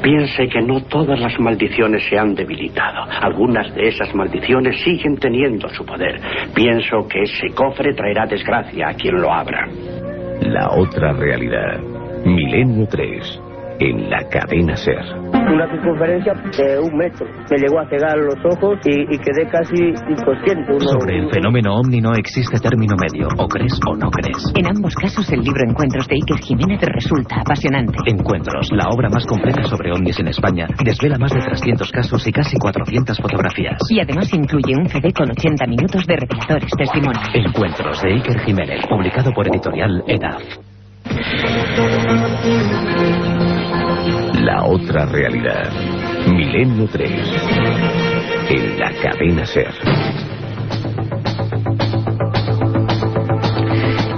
Piense 0.02 0.48
que 0.48 0.62
no 0.62 0.82
todas 0.82 1.20
las 1.20 1.40
maldiciones 1.40 2.04
se 2.10 2.18
han 2.18 2.34
debilitado. 2.34 3.04
Algunas 3.22 3.74
de 3.76 3.88
esas 3.88 4.14
maldiciones 4.16 4.82
siguen 4.82 5.18
teniendo 5.18 5.70
su 5.70 5.86
poder. 5.86 6.20
Pienso 6.56 7.08
que 7.08 7.22
ese 7.22 7.50
cofre 7.54 7.94
traerá 7.94 8.26
desgracia 8.26 8.90
a 8.90 8.94
quien 8.96 9.22
lo 9.22 9.32
abra. 9.32 9.68
La 10.42 10.72
otra 10.72 11.14
realidad. 11.14 11.80
Milenio 12.26 12.88
3. 12.88 13.51
En 13.84 14.10
la 14.12 14.20
cadena 14.30 14.76
Ser. 14.76 15.02
Una 15.34 15.66
circunferencia 15.72 16.34
de 16.34 16.78
un 16.80 16.96
metro. 16.98 17.26
Me 17.50 17.58
llegó 17.58 17.80
a 17.80 17.90
cegar 17.90 18.16
los 18.16 18.38
ojos 18.46 18.78
y, 18.86 19.02
y 19.10 19.18
quedé 19.18 19.50
casi 19.50 19.74
inconsciente. 20.08 20.70
Uno- 20.72 20.80
Sobre 21.02 21.18
el 21.18 21.30
fenómeno 21.34 21.76
ovni 21.80 22.00
no 22.00 22.14
existe 22.14 22.60
término 22.60 22.94
medio, 22.96 23.28
o 23.38 23.48
crees 23.48 23.80
o 23.90 23.96
no 23.96 24.12
crees. 24.12 24.38
En 24.56 24.68
ambos 24.68 24.94
casos 24.96 25.28
el 25.34 25.40
libro 25.42 25.64
Encuentros 25.68 26.08
de 26.08 26.14
Iker 26.16 26.38
Jiménez 26.46 26.80
resulta 26.94 27.42
apasionante. 27.42 27.98
Encuentros, 28.06 28.70
la 28.72 28.86
obra 28.94 29.10
más 29.10 29.26
completa 29.26 29.64
sobre 29.64 29.92
ovnis 29.92 30.20
en 30.20 30.28
España, 30.28 30.68
desvela 30.86 31.18
más 31.18 31.34
de 31.34 31.42
300 31.42 31.92
casos 31.92 32.28
y 32.28 32.32
casi 32.32 32.58
400 32.58 33.18
fotografías. 33.18 33.78
Y 33.90 34.00
además 34.00 34.32
incluye 34.32 34.76
un 34.78 34.88
CD 34.88 35.12
con 35.12 35.32
80 35.32 35.66
minutos 35.66 36.06
de 36.06 36.18
reveladores 36.18 36.70
testimonios. 36.78 37.26
Encuentros 37.34 38.00
de 38.04 38.14
Iker 38.14 38.40
Jiménez, 38.42 38.86
publicado 38.88 39.32
por 39.34 39.48
editorial 39.48 40.04
EDAF. 40.06 40.44
La 44.42 44.64
otra 44.66 45.06
realidad. 45.06 45.72
Milenio 46.34 46.88
3. 46.92 47.12
En 48.50 48.80
la 48.80 48.92
cadena 49.00 49.46
Ser. 49.46 49.72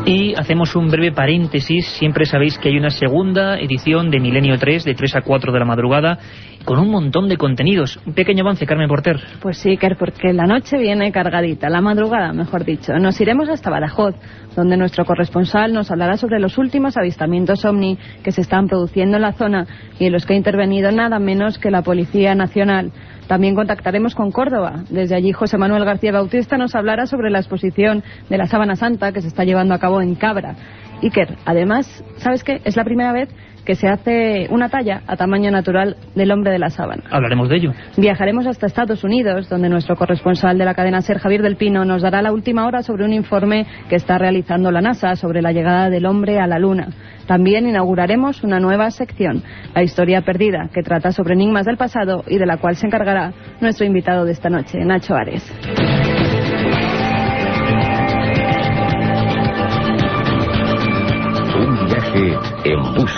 Y 0.05 0.33
hacemos 0.35 0.77
un 0.77 0.89
breve 0.89 1.11
paréntesis. 1.11 1.85
Siempre 1.99 2.25
sabéis 2.25 2.57
que 2.57 2.69
hay 2.69 2.77
una 2.77 2.89
segunda 2.89 3.59
edición 3.59 4.09
de 4.11 4.21
Milenio 4.21 4.57
3, 4.57 4.85
de 4.85 4.95
3 4.95 5.17
a 5.17 5.21
4 5.23 5.51
de 5.51 5.59
la 5.59 5.65
madrugada, 5.65 6.17
con 6.65 6.79
un 6.79 6.89
montón 6.89 7.27
de 7.29 7.37
contenidos. 7.37 7.99
Un 8.05 8.13
pequeño 8.13 8.43
avance, 8.43 8.65
Carmen 8.65 8.87
Porter. 8.87 9.19
Pues 9.41 9.57
sí, 9.57 9.69
Iker, 9.69 9.97
porque 9.97 10.33
la 10.33 10.45
noche 10.45 10.77
viene 10.77 11.11
cargadita, 11.11 11.69
la 11.69 11.81
madrugada, 11.81 12.33
mejor 12.33 12.65
dicho. 12.65 12.93
Nos 12.99 13.19
iremos 13.19 13.49
hasta 13.49 13.69
Badajoz, 13.69 14.15
donde 14.55 14.77
nuestro 14.77 15.05
corresponsal 15.05 15.73
nos 15.73 15.91
hablará 15.91 16.17
sobre 16.17 16.39
los 16.39 16.57
últimos 16.57 16.97
avistamientos 16.97 17.65
ovni 17.65 17.97
que 18.23 18.31
se 18.31 18.41
están 18.41 18.67
produciendo 18.67 19.17
en 19.17 19.23
la 19.23 19.33
zona 19.33 19.67
y 19.99 20.05
en 20.05 20.13
los 20.13 20.25
que 20.25 20.33
ha 20.33 20.37
intervenido 20.37 20.91
nada 20.91 21.19
menos 21.19 21.57
que 21.57 21.71
la 21.71 21.81
Policía 21.81 22.35
Nacional. 22.35 22.91
También 23.27 23.55
contactaremos 23.55 24.15
con 24.15 24.31
Córdoba. 24.31 24.83
Desde 24.89 25.15
allí 25.15 25.31
José 25.31 25.57
Manuel 25.57 25.85
García 25.85 26.11
Bautista 26.11 26.57
nos 26.57 26.75
hablará 26.75 27.05
sobre 27.05 27.29
la 27.29 27.39
exposición 27.39 28.03
de 28.29 28.37
la 28.37 28.47
Sábana 28.47 28.75
Santa 28.75 29.11
que 29.11 29.21
se 29.21 29.27
está 29.27 29.43
llevando 29.43 29.73
a 29.73 29.79
cabo 29.79 30.01
en 30.01 30.15
Cabra. 30.15 30.55
Iker, 31.01 31.37
además, 31.45 32.03
¿sabes 32.17 32.43
qué? 32.43 32.61
Es 32.63 32.75
la 32.75 32.83
primera 32.83 33.11
vez 33.11 33.29
que 33.65 33.75
se 33.75 33.87
hace 33.87 34.47
una 34.49 34.69
talla 34.69 35.01
a 35.07 35.15
tamaño 35.15 35.51
natural 35.51 35.95
del 36.15 36.31
hombre 36.31 36.51
de 36.51 36.59
la 36.59 36.69
sábana. 36.69 37.03
Hablaremos 37.09 37.49
de 37.49 37.57
ello. 37.57 37.71
Viajaremos 37.97 38.47
hasta 38.47 38.67
Estados 38.67 39.03
Unidos, 39.03 39.49
donde 39.49 39.69
nuestro 39.69 39.95
corresponsal 39.95 40.57
de 40.57 40.65
la 40.65 40.73
cadena 40.73 41.01
Ser, 41.01 41.19
Javier 41.19 41.41
del 41.41 41.55
Pino, 41.55 41.85
nos 41.85 42.01
dará 42.01 42.21
la 42.21 42.31
última 42.31 42.65
hora 42.65 42.83
sobre 42.83 43.05
un 43.05 43.13
informe 43.13 43.65
que 43.89 43.95
está 43.95 44.17
realizando 44.17 44.71
la 44.71 44.81
NASA 44.81 45.15
sobre 45.15 45.41
la 45.41 45.51
llegada 45.51 45.89
del 45.89 46.05
hombre 46.05 46.39
a 46.39 46.47
la 46.47 46.59
Luna. 46.59 46.89
También 47.27 47.67
inauguraremos 47.67 48.43
una 48.43 48.59
nueva 48.59 48.91
sección, 48.91 49.43
La 49.73 49.83
historia 49.83 50.21
perdida, 50.21 50.69
que 50.73 50.83
trata 50.83 51.11
sobre 51.11 51.33
enigmas 51.33 51.65
del 51.65 51.77
pasado 51.77 52.23
y 52.27 52.37
de 52.37 52.45
la 52.45 52.57
cual 52.57 52.75
se 52.75 52.87
encargará 52.87 53.33
nuestro 53.61 53.85
invitado 53.85 54.25
de 54.25 54.33
esta 54.33 54.49
noche, 54.49 54.79
Nacho 54.83 55.15
Ares. 55.15 55.43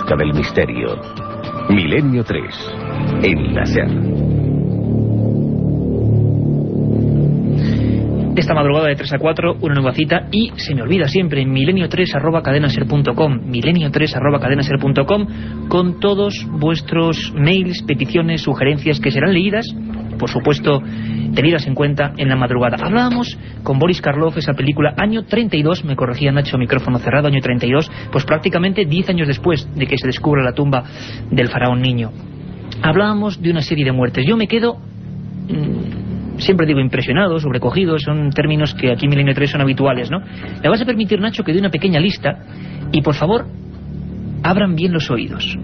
Busca 0.06 0.16
del 0.18 0.34
misterio. 0.34 1.00
Milenio 1.70 2.24
3. 2.24 2.46
En 3.24 3.56
la 3.56 3.66
Ser. 3.66 3.90
de 8.36 8.42
esta 8.42 8.54
madrugada 8.54 8.90
de 8.90 8.98
3 8.98 9.14
a 9.14 9.18
4, 9.18 9.58
una 9.62 9.76
nueva 9.76 9.94
cita 9.94 10.28
y 10.30 10.52
se 10.58 10.76
me 10.76 10.82
olvida 10.82 11.08
siempre, 11.08 11.46
milenio3 11.46 12.16
arroba 12.16 12.44
cadenaser.com, 12.44 13.50
milenio3 13.50 14.14
arroba 14.14 14.42
cadenaser.com 14.42 15.28
con 15.70 16.02
todos 16.02 16.46
vuestros 16.52 17.34
mails, 17.34 17.82
peticiones, 17.84 18.42
sugerencias 18.42 19.00
que 19.00 19.12
serán 19.12 19.34
leídas, 19.34 19.66
por 20.18 20.30
supuesto, 20.30 20.82
tenidas 21.34 21.68
en 21.68 21.76
cuenta 21.76 22.14
en 22.18 22.30
la 22.30 22.36
madrugada. 22.36 22.78
Hablábamos 22.82 23.38
con 23.64 23.80
Boris 23.80 24.02
Karloff, 24.02 24.38
esa 24.38 24.54
película, 24.54 24.94
año 24.98 25.24
32, 25.24 25.86
me 25.86 25.96
corregía 25.96 26.32
Nacho, 26.32 26.58
micrófono 26.58 27.00
cerrado, 27.00 27.28
año 27.28 27.42
32, 27.42 27.92
pues 28.12 28.26
prácticamente 28.26 28.86
10 28.86 29.10
años 29.10 29.28
después 29.28 29.68
de 29.76 29.88
que 29.88 29.98
se 29.98 30.08
descubra 30.08 30.44
la 30.44 30.54
tumba 30.54 30.84
del 31.30 31.50
faraón 31.50 31.82
niño. 31.82 32.12
Hablábamos 32.82 33.42
de 33.42 33.52
una 33.52 33.62
serie 33.62 33.86
de 33.86 33.92
muertes. 33.92 34.26
Yo 34.28 34.38
me 34.38 34.48
quedo... 34.48 34.78
Mmm, 35.48 36.06
siempre 36.38 36.66
digo 36.66 36.80
impresionado, 36.80 37.40
sobrecogido, 37.40 37.98
son 38.00 38.30
términos 38.32 38.74
que 38.74 38.92
aquí 38.92 39.06
en 39.06 39.10
Milenio 39.12 39.34
3 39.34 39.52
son 39.52 39.62
habituales, 39.62 40.12
¿no? 40.12 40.20
Me 40.62 40.70
vas 40.70 40.82
a 40.82 40.86
permitir, 40.86 41.20
Nacho, 41.20 41.44
que 41.44 41.54
dé 41.54 41.60
una 41.60 41.70
pequeña 41.70 42.00
lista 42.00 42.40
y, 42.92 43.02
por 43.02 43.16
favor, 43.16 43.46
abran 44.44 44.76
bien 44.76 44.94
los 44.94 45.10
oídos. 45.10 45.58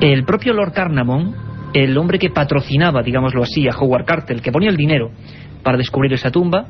El 0.00 0.24
propio 0.24 0.54
Lord 0.54 0.72
Carnarvon, 0.72 1.34
el 1.72 1.96
hombre 1.96 2.18
que 2.18 2.30
patrocinaba, 2.30 3.02
digámoslo 3.02 3.42
así, 3.42 3.68
a 3.68 3.76
Howard 3.76 4.04
Carter, 4.04 4.40
que 4.40 4.52
ponía 4.52 4.70
el 4.70 4.76
dinero 4.76 5.10
para 5.62 5.78
descubrir 5.78 6.12
esa 6.12 6.30
tumba, 6.30 6.66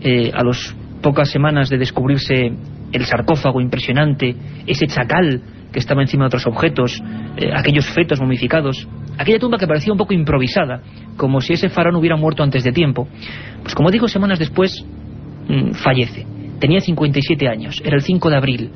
eh, 0.00 0.30
a 0.34 0.42
las 0.42 0.74
pocas 1.00 1.30
semanas 1.30 1.68
de 1.68 1.78
descubrirse 1.78 2.52
el 2.92 3.04
sarcófago 3.04 3.60
impresionante, 3.60 4.34
ese 4.66 4.86
chacal 4.86 5.40
que 5.72 5.78
estaba 5.78 6.02
encima 6.02 6.24
de 6.24 6.26
otros 6.26 6.46
objetos, 6.46 7.02
eh, 7.36 7.50
aquellos 7.54 7.86
fetos 7.86 8.20
momificados, 8.20 8.86
aquella 9.16 9.38
tumba 9.38 9.58
que 9.58 9.66
parecía 9.66 9.92
un 9.92 9.98
poco 9.98 10.12
improvisada, 10.12 10.82
como 11.16 11.40
si 11.40 11.54
ese 11.54 11.68
faraón 11.68 11.96
hubiera 11.96 12.16
muerto 12.16 12.42
antes 12.42 12.62
de 12.64 12.72
tiempo. 12.72 13.08
Pues 13.62 13.74
como 13.74 13.90
digo, 13.90 14.08
semanas 14.08 14.38
después 14.38 14.84
mmm, 15.48 15.72
fallece. 15.72 16.26
Tenía 16.60 16.80
57 16.80 17.48
años, 17.48 17.80
era 17.84 17.96
el 17.96 18.02
5 18.02 18.30
de 18.30 18.36
abril. 18.36 18.70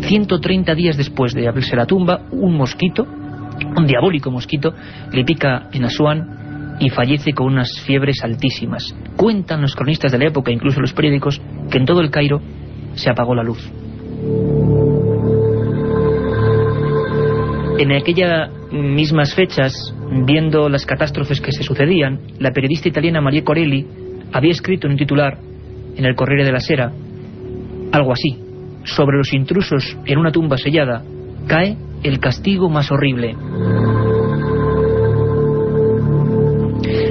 130 0.00 0.74
días 0.74 0.96
después 0.96 1.34
de 1.34 1.46
abrirse 1.46 1.76
la 1.76 1.86
tumba, 1.86 2.22
un 2.32 2.56
mosquito, 2.56 3.06
un 3.76 3.86
diabólico 3.86 4.30
mosquito, 4.30 4.74
le 5.12 5.24
pica 5.24 5.68
en 5.72 5.84
Asuán 5.84 6.76
y 6.80 6.90
fallece 6.90 7.32
con 7.32 7.46
unas 7.46 7.80
fiebres 7.80 8.22
altísimas. 8.22 8.94
Cuentan 9.16 9.62
los 9.62 9.74
cronistas 9.74 10.12
de 10.12 10.18
la 10.18 10.26
época, 10.26 10.50
incluso 10.50 10.80
los 10.80 10.92
periódicos, 10.92 11.40
que 11.70 11.78
en 11.78 11.86
todo 11.86 12.00
el 12.00 12.10
Cairo 12.10 12.40
se 12.94 13.10
apagó 13.10 13.34
la 13.34 13.42
luz. 13.42 13.70
En 17.78 17.92
aquellas 17.92 18.50
mismas 18.70 19.34
fechas, 19.34 19.74
viendo 20.24 20.68
las 20.68 20.86
catástrofes 20.86 21.40
que 21.40 21.52
se 21.52 21.62
sucedían, 21.62 22.20
la 22.38 22.52
periodista 22.52 22.88
italiana 22.88 23.20
Maria 23.20 23.44
Corelli 23.44 23.86
había 24.32 24.52
escrito 24.52 24.86
en 24.86 24.92
un 24.92 24.98
titular 24.98 25.38
en 25.96 26.04
el 26.04 26.14
Corriere 26.14 26.44
de 26.44 26.52
la 26.52 26.60
Sera 26.60 26.92
algo 27.92 28.12
así, 28.12 28.38
sobre 28.84 29.18
los 29.18 29.32
intrusos 29.32 29.96
en 30.06 30.18
una 30.18 30.32
tumba 30.32 30.56
sellada, 30.56 31.02
cae 31.46 31.76
el 32.02 32.18
castigo 32.18 32.68
más 32.68 32.90
horrible. 32.90 33.36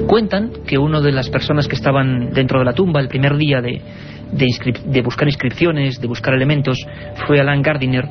Cuentan 0.08 0.52
que 0.68 0.78
una 0.78 1.00
de 1.00 1.12
las 1.12 1.30
personas 1.30 1.68
que 1.68 1.76
estaban 1.76 2.32
dentro 2.32 2.60
de 2.60 2.66
la 2.66 2.74
tumba 2.74 3.00
el 3.00 3.08
primer 3.08 3.38
día 3.38 3.62
de, 3.62 3.82
de, 4.34 4.48
de, 4.86 5.02
buscar 5.02 5.28
inscripciones, 5.28 6.02
de 6.02 6.08
buscar 6.08 6.34
elementos, 6.34 6.78
fue 7.26 7.40
Alan 7.40 7.62
Gardiner, 7.62 8.08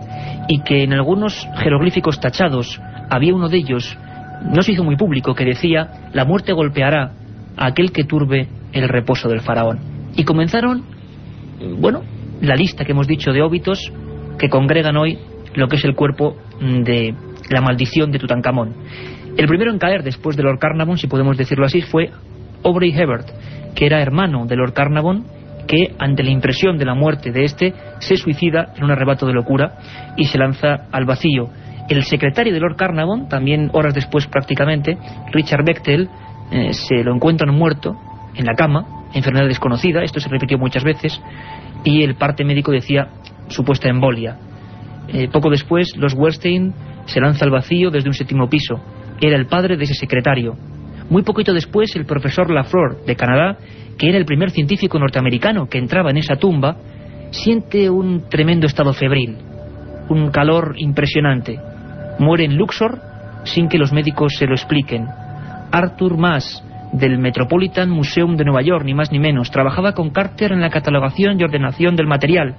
y 0.49 0.63
que 0.63 0.85
en 0.85 0.95
algunos 0.95 1.47
jeroglíficos 1.59 2.19
tachados 2.19 2.81
había 3.11 3.35
uno 3.35 3.49
de 3.49 3.59
ellos, 3.59 3.99
no 4.43 4.63
se 4.63 4.73
hizo 4.73 4.85
muy 4.85 4.97
público, 4.97 5.35
que 5.35 5.45
decía, 5.45 5.91
la 6.13 6.25
muerte 6.25 6.53
golpeará 6.53 7.13
a 7.57 7.67
aquel 7.67 7.93
que 7.93 8.05
turbe 8.05 8.49
el 8.73 8.89
reposo 8.89 9.29
del 9.29 9.41
faraón. 9.41 9.81
Y 10.17 10.25
comenzaron, 10.25 10.85
bueno, 11.79 12.03
la 12.41 12.55
lista 12.55 12.85
que 12.85 12.93
hemos 12.93 13.07
dicho 13.07 13.33
de 13.33 13.43
óbitos 13.43 13.93
que 14.39 14.49
congregan 14.49 14.97
hoy 14.97 15.19
lo 15.55 15.69
que 15.69 15.77
es 15.77 15.85
el 15.85 15.95
cuerpo 15.95 16.37
de 16.61 17.15
la 17.51 17.61
maldición 17.61 18.11
de 18.11 18.19
Tutankamón. 18.19 18.75
El 19.37 19.47
primero 19.47 19.71
en 19.71 19.79
caer 19.79 20.03
después 20.03 20.37
de 20.37 20.43
Lord 20.43 20.59
Carnarvon, 20.59 20.99
si 20.99 21.07
podemos 21.07 21.37
decirlo 21.37 21.67
así, 21.67 21.81
fue 21.83 22.11
Aubrey 22.65 22.93
Hebert, 22.93 23.29
que 23.75 23.87
era 23.87 24.03
hermano 24.03 24.47
de 24.47 24.57
Lord 24.57 24.73
Carnarvon 24.73 25.25
que 25.67 25.95
ante 25.99 26.25
la 26.25 26.31
impresión 26.31 26.79
de 26.79 26.85
la 26.85 26.95
muerte 26.95 27.31
de 27.31 27.45
este 27.45 27.75
se 28.01 28.17
suicida 28.17 28.73
en 28.77 28.85
un 28.85 28.91
arrebato 28.91 29.25
de 29.25 29.33
locura 29.33 29.79
y 30.17 30.25
se 30.27 30.37
lanza 30.37 30.89
al 30.91 31.05
vacío. 31.05 31.49
El 31.89 32.03
secretario 32.03 32.53
de 32.53 32.61
Lord 32.61 32.77
Carnarvon, 32.77 33.29
también 33.29 33.71
horas 33.73 33.95
después 33.95 34.27
prácticamente, 34.27 34.99
Richard 35.33 35.65
Bechtel, 35.65 36.09
eh, 36.51 36.73
se 36.73 37.05
lo 37.05 37.15
encuentran 37.15 37.55
muerto 37.55 37.97
en 38.35 38.47
la 38.47 38.55
cama, 38.55 39.07
enfermedad 39.15 39.47
desconocida, 39.47 40.03
esto 40.03 40.19
se 40.19 40.29
repitió 40.29 40.59
muchas 40.59 40.83
veces, 40.83 41.21
y 41.85 42.03
el 42.03 42.17
parte 42.17 42.45
médico 42.45 42.73
decía 42.73 43.09
supuesta 43.49 43.89
embolia. 43.89 44.37
Eh, 45.13 45.29
poco 45.33 45.51
después, 45.51 45.97
los 45.97 46.15
Wellstein 46.15 46.73
se 47.07 47.21
lanza 47.21 47.45
al 47.45 47.51
vacío 47.51 47.91
desde 47.91 48.09
un 48.09 48.15
séptimo 48.15 48.49
piso. 48.49 48.81
Era 49.21 49.37
el 49.37 49.47
padre 49.47 49.77
de 49.77 49.85
ese 49.85 49.95
secretario. 49.95 50.57
Muy 51.09 51.23
poquito 51.23 51.53
después, 51.53 51.95
el 51.97 52.07
profesor 52.07 52.51
Lafleur, 52.51 53.05
de 53.05 53.17
Canadá, 53.17 53.59
que 53.99 54.09
era 54.09 54.19
el 54.19 54.25
primer 54.25 54.51
científico 54.51 54.99
norteamericano 54.99 55.69
que 55.69 55.79
entraba 55.79 56.11
en 56.11 56.19
esa 56.19 56.37
tumba, 56.37 56.77
siente 57.31 57.91
un 57.91 58.29
tremendo 58.29 58.67
estado 58.67 58.93
febril, 58.93 59.37
un 60.09 60.31
calor 60.31 60.75
impresionante. 60.77 61.59
Muere 62.19 62.45
en 62.45 62.57
Luxor 62.57 63.01
sin 63.45 63.69
que 63.69 63.79
los 63.79 63.93
médicos 63.93 64.35
se 64.39 64.47
lo 64.47 64.55
expliquen. 64.55 65.07
Arthur 65.73 66.17
Maas, 66.17 66.65
del 66.93 67.19
Metropolitan 67.19 67.91
Museum 67.91 68.37
de 68.37 68.45
Nueva 68.45 68.63
York, 68.63 68.85
ni 68.85 68.95
más 68.95 69.13
ni 69.13 69.19
menos, 69.19 69.51
trabajaba 69.51 69.93
con 69.93 70.11
Carter 70.11 70.53
en 70.53 70.61
la 70.61 70.71
catalogación 70.71 71.39
y 71.39 71.45
ordenación 71.45 71.97
del 71.97 72.07
material. 72.07 72.57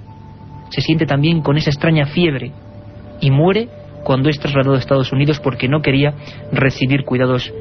Se 0.72 0.80
siente 0.80 1.04
también 1.04 1.42
con 1.42 1.58
esa 1.58 1.68
extraña 1.68 2.06
fiebre 2.06 2.50
y 3.20 3.30
muere 3.30 3.68
cuando 4.04 4.30
es 4.30 4.40
trasladado 4.40 4.74
a 4.74 4.78
Estados 4.78 5.12
Unidos 5.12 5.38
porque 5.38 5.68
no 5.68 5.82
quería 5.82 6.14
recibir 6.50 7.04
cuidados 7.04 7.52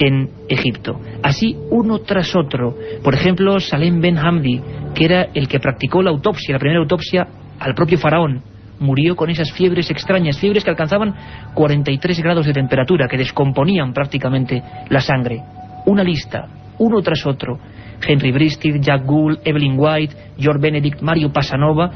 en 0.00 0.30
Egipto. 0.48 1.00
Así 1.22 1.56
uno 1.70 2.00
tras 2.00 2.34
otro. 2.34 2.76
Por 3.04 3.14
ejemplo, 3.14 3.60
Salem 3.60 4.00
Ben 4.00 4.18
Hamdi, 4.18 4.60
que 4.94 5.04
era 5.04 5.28
el 5.32 5.46
que 5.46 5.60
practicó 5.60 6.02
la 6.02 6.10
autopsia, 6.10 6.54
la 6.54 6.58
primera 6.58 6.80
autopsia 6.80 7.28
al 7.60 7.74
propio 7.74 7.98
faraón, 7.98 8.42
murió 8.80 9.14
con 9.14 9.30
esas 9.30 9.52
fiebres 9.52 9.88
extrañas, 9.90 10.38
fiebres 10.38 10.64
que 10.64 10.70
alcanzaban 10.70 11.14
43 11.54 12.20
grados 12.20 12.46
de 12.46 12.52
temperatura, 12.52 13.06
que 13.08 13.16
descomponían 13.16 13.92
prácticamente 13.92 14.60
la 14.90 15.00
sangre. 15.00 15.40
Una 15.86 16.02
lista, 16.02 16.48
uno 16.78 17.00
tras 17.00 17.24
otro. 17.24 17.58
Henry 18.06 18.32
Bristol, 18.32 18.80
Jack 18.80 19.06
Gould, 19.06 19.38
Evelyn 19.44 19.76
White, 19.78 20.14
George 20.38 20.60
Benedict, 20.60 21.00
Mario 21.00 21.32
Pasanova, 21.32 21.90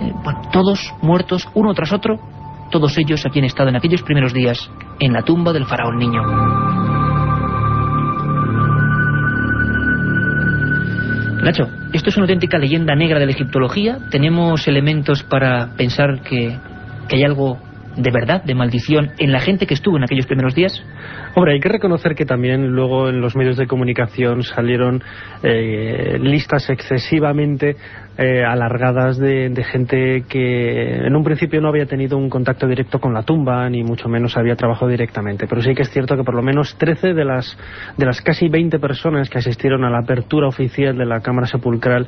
eh, 0.00 0.12
bueno, 0.22 0.40
todos 0.52 0.92
muertos 1.02 1.48
uno 1.54 1.74
tras 1.74 1.92
otro, 1.92 2.18
todos 2.70 2.96
ellos 2.98 3.24
aquí 3.26 3.38
han 3.38 3.44
estado 3.44 3.68
en 3.68 3.76
aquellos 3.76 4.02
primeros 4.02 4.32
días 4.32 4.70
en 5.00 5.12
la 5.12 5.22
tumba 5.22 5.52
del 5.52 5.66
faraón 5.66 5.98
niño. 5.98 6.22
Nacho, 11.42 11.64
esto 11.92 12.08
es 12.08 12.16
una 12.16 12.24
auténtica 12.24 12.56
leyenda 12.56 12.94
negra 12.94 13.20
de 13.20 13.26
la 13.26 13.32
egiptología. 13.32 13.98
¿Tenemos 14.10 14.66
elementos 14.66 15.22
para 15.22 15.76
pensar 15.76 16.22
que, 16.22 16.58
que 17.06 17.16
hay 17.16 17.22
algo 17.22 17.58
de 17.96 18.10
verdad, 18.10 18.42
de 18.42 18.54
maldición, 18.54 19.12
en 19.18 19.32
la 19.32 19.40
gente 19.40 19.66
que 19.66 19.74
estuvo 19.74 19.96
en 19.96 20.04
aquellos 20.04 20.26
primeros 20.26 20.54
días? 20.54 20.82
Hombre, 21.36 21.54
hay 21.54 21.60
que 21.60 21.68
reconocer 21.68 22.14
que 22.14 22.24
también 22.24 22.68
luego 22.68 23.08
en 23.08 23.20
los 23.20 23.34
medios 23.34 23.56
de 23.56 23.66
comunicación 23.66 24.44
salieron 24.44 25.02
eh, 25.42 26.16
listas 26.20 26.70
excesivamente 26.70 27.76
eh, 28.16 28.44
alargadas 28.44 29.18
de, 29.18 29.48
de, 29.48 29.64
gente 29.64 30.22
que 30.28 31.04
en 31.04 31.16
un 31.16 31.24
principio 31.24 31.60
no 31.60 31.68
había 31.68 31.86
tenido 31.86 32.16
un 32.16 32.30
contacto 32.30 32.68
directo 32.68 33.00
con 33.00 33.12
la 33.12 33.24
tumba, 33.24 33.68
ni 33.68 33.82
mucho 33.82 34.08
menos 34.08 34.36
había 34.36 34.54
trabajado 34.54 34.88
directamente. 34.88 35.48
Pero 35.48 35.60
sí 35.62 35.74
que 35.74 35.82
es 35.82 35.90
cierto 35.90 36.16
que 36.16 36.22
por 36.22 36.36
lo 36.36 36.42
menos 36.42 36.76
13 36.78 37.12
de 37.12 37.24
las, 37.24 37.58
de 37.96 38.06
las 38.06 38.20
casi 38.20 38.46
20 38.46 38.78
personas 38.78 39.28
que 39.28 39.38
asistieron 39.38 39.82
a 39.82 39.90
la 39.90 39.98
apertura 39.98 40.46
oficial 40.46 40.96
de 40.96 41.06
la 41.06 41.18
cámara 41.22 41.48
sepulcral 41.48 42.06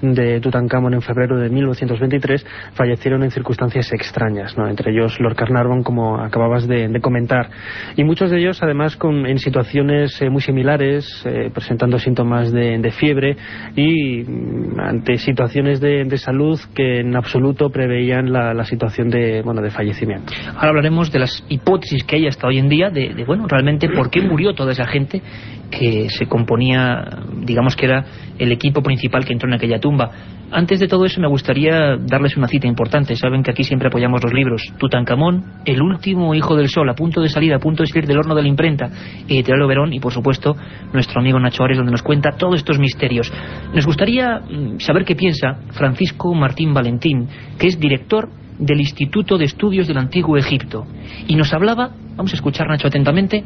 de 0.00 0.40
Tutankamón 0.40 0.94
en 0.94 1.02
febrero 1.02 1.36
de 1.40 1.48
1923 1.48 2.46
fallecieron 2.74 3.24
en 3.24 3.32
circunstancias 3.32 3.92
extrañas, 3.92 4.56
¿no? 4.56 4.68
entre 4.68 4.92
ellos 4.92 5.18
Lord 5.18 5.34
Carnarvon, 5.34 5.82
como 5.82 6.20
acababas 6.20 6.68
de, 6.68 6.86
de 6.86 7.00
comentar. 7.00 7.50
Y 7.96 8.04
muchos 8.04 8.30
de 8.30 8.38
ellos, 8.38 8.62
además, 8.68 8.96
con, 8.96 9.26
en 9.26 9.38
situaciones 9.38 10.20
eh, 10.20 10.30
muy 10.30 10.40
similares, 10.40 11.22
eh, 11.24 11.50
presentando 11.52 11.98
síntomas 11.98 12.52
de, 12.52 12.78
de 12.78 12.90
fiebre 12.90 13.36
y 13.74 14.22
mm, 14.22 14.80
ante 14.80 15.18
situaciones 15.18 15.80
de, 15.80 16.04
de, 16.04 16.18
salud 16.18 16.58
que 16.74 17.00
en 17.00 17.16
absoluto 17.16 17.70
preveían 17.70 18.32
la, 18.32 18.54
la, 18.54 18.64
situación 18.64 19.08
de, 19.10 19.42
bueno, 19.42 19.62
de 19.62 19.70
fallecimiento. 19.70 20.32
Ahora 20.54 20.68
hablaremos 20.68 21.10
de 21.10 21.18
las 21.18 21.44
hipótesis 21.48 22.04
que 22.04 22.16
hay 22.16 22.26
hasta 22.26 22.46
hoy 22.46 22.58
en 22.58 22.68
día, 22.68 22.90
de, 22.90 23.14
de 23.14 23.24
bueno, 23.24 23.46
realmente 23.48 23.88
por 23.88 24.10
qué 24.10 24.20
murió 24.20 24.54
toda 24.54 24.72
esa 24.72 24.86
gente 24.86 25.22
que 25.70 26.08
se 26.08 26.26
componía, 26.26 27.04
digamos 27.44 27.76
que 27.76 27.86
era 27.86 28.04
el 28.38 28.52
equipo 28.52 28.82
principal 28.82 29.24
que 29.24 29.32
entró 29.32 29.48
en 29.48 29.54
aquella 29.54 29.78
tumba. 29.78 30.10
Antes 30.50 30.80
de 30.80 30.88
todo 30.88 31.04
eso 31.04 31.20
me 31.20 31.28
gustaría 31.28 31.96
darles 31.98 32.36
una 32.36 32.48
cita 32.48 32.66
importante. 32.66 33.14
Saben 33.16 33.42
que 33.42 33.50
aquí 33.50 33.64
siempre 33.64 33.88
apoyamos 33.88 34.22
los 34.24 34.32
libros. 34.32 34.62
Tutankamón 34.78 35.44
el 35.66 35.82
último 35.82 36.34
hijo 36.34 36.56
del 36.56 36.68
sol, 36.68 36.88
a 36.88 36.94
punto 36.94 37.20
de 37.20 37.28
salir, 37.28 37.52
a 37.52 37.58
punto 37.58 37.82
de 37.82 37.88
salir 37.88 38.06
del 38.06 38.18
horno 38.18 38.34
de 38.34 38.42
la 38.42 38.48
imprenta, 38.58 38.90
Editorial 39.28 39.68
Verón 39.68 39.92
y 39.92 40.00
por 40.00 40.12
supuesto 40.12 40.56
nuestro 40.92 41.20
amigo 41.20 41.38
Nacho 41.38 41.62
Ares, 41.62 41.76
donde 41.76 41.92
nos 41.92 42.02
cuenta 42.02 42.32
todos 42.32 42.56
estos 42.56 42.78
misterios. 42.78 43.32
Nos 43.72 43.86
gustaría 43.86 44.40
mm, 44.40 44.80
saber 44.80 45.04
qué 45.04 45.14
piensa 45.14 45.60
Francisco 45.72 46.34
Martín 46.34 46.74
Valentín, 46.74 47.28
que 47.58 47.68
es 47.68 47.78
director 47.78 48.28
del 48.58 48.80
Instituto 48.80 49.38
de 49.38 49.44
Estudios 49.44 49.86
del 49.86 49.98
Antiguo 49.98 50.36
Egipto. 50.36 50.84
Y 51.28 51.36
nos 51.36 51.54
hablaba, 51.54 51.90
vamos 52.16 52.32
a 52.32 52.36
escuchar 52.36 52.66
Nacho 52.66 52.88
atentamente, 52.88 53.44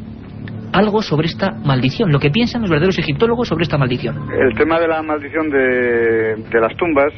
algo 0.73 1.03
sobre 1.03 1.27
esta 1.27 1.51
maldición, 1.51 2.11
lo 2.11 2.19
que 2.19 2.31
piensan 2.31 2.61
los 2.61 2.71
verdaderos 2.71 2.97
egiptólogos 2.97 3.47
sobre 3.47 3.63
esta 3.63 3.77
maldición. 3.77 4.15
El 4.33 4.57
tema 4.57 4.79
de 4.79 4.87
la 4.87 5.03
maldición 5.03 5.51
de, 5.51 6.35
de 6.49 6.59
las 6.59 6.75
tumbas 6.75 7.13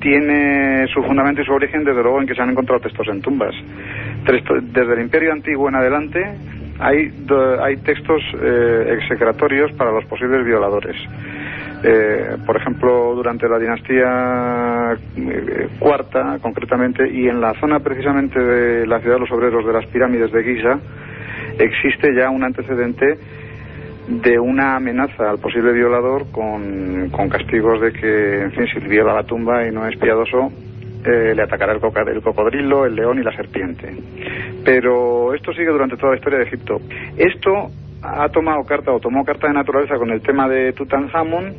tiene 0.00 0.86
su 0.94 1.02
fundamento 1.02 1.42
y 1.42 1.44
su 1.44 1.52
origen 1.52 1.84
desde 1.84 2.02
luego 2.02 2.22
en 2.22 2.26
que 2.26 2.34
se 2.34 2.40
han 2.40 2.48
encontrado 2.48 2.80
textos 2.80 3.06
en 3.08 3.20
tumbas. 3.20 3.54
Desde 4.24 4.94
el 4.94 5.00
Imperio 5.00 5.32
Antiguo 5.32 5.68
en 5.68 5.74
adelante 5.74 6.20
hay, 6.80 7.12
hay 7.60 7.76
textos 7.78 8.22
eh, 8.40 8.98
execratorios 8.98 9.72
para 9.72 9.92
los 9.92 10.04
posibles 10.06 10.44
violadores. 10.44 10.96
Eh, 11.82 12.36
por 12.44 12.56
ejemplo, 12.56 13.14
durante 13.14 13.48
la 13.48 13.58
dinastía 13.58 14.98
eh, 15.16 15.68
cuarta, 15.78 16.38
concretamente, 16.42 17.08
y 17.08 17.28
en 17.28 17.40
la 17.40 17.54
zona 17.54 17.80
precisamente 17.80 18.38
de 18.38 18.86
la 18.86 19.00
ciudad 19.00 19.16
de 19.16 19.20
los 19.20 19.30
obreros 19.30 19.64
de 19.64 19.72
las 19.72 19.86
pirámides 19.86 20.30
de 20.32 20.42
Giza, 20.42 20.78
existe 21.58 22.14
ya 22.14 22.28
un 22.30 22.44
antecedente 22.44 23.18
de 24.08 24.38
una 24.38 24.76
amenaza 24.76 25.30
al 25.30 25.38
posible 25.38 25.72
violador 25.72 26.30
con, 26.32 27.08
castigos 27.30 27.80
de 27.80 27.92
que, 27.92 28.42
en 28.42 28.52
fin, 28.52 28.66
si 28.66 28.80
viola 28.80 29.14
la 29.14 29.22
tumba 29.22 29.66
y 29.66 29.70
no 29.70 29.86
es 29.86 29.96
piadoso, 29.96 30.50
eh, 31.04 31.34
le 31.34 31.42
atacará 31.42 31.72
el, 31.72 31.80
el, 32.08 32.22
cocodrilo, 32.22 32.86
el 32.86 32.94
león 32.94 33.18
y 33.18 33.22
la 33.22 33.34
serpiente. 33.34 33.94
Pero 34.64 35.34
esto 35.34 35.52
sigue 35.52 35.70
durante 35.70 35.96
toda 35.96 36.12
la 36.12 36.18
historia 36.18 36.38
de 36.38 36.44
Egipto. 36.44 36.80
Esto 37.16 37.70
ha 38.02 38.28
tomado 38.28 38.64
carta 38.64 38.92
o 38.92 39.00
tomó 39.00 39.24
carta 39.24 39.48
de 39.48 39.54
naturaleza 39.54 39.96
con 39.96 40.10
el 40.10 40.22
tema 40.22 40.48
de 40.48 40.72
Tutankamón 40.72 41.54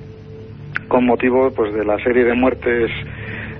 con 0.87 1.05
motivo 1.05 1.51
pues 1.51 1.73
de 1.73 1.85
la 1.85 1.97
serie 2.03 2.25
de 2.25 2.33
muertes 2.33 2.91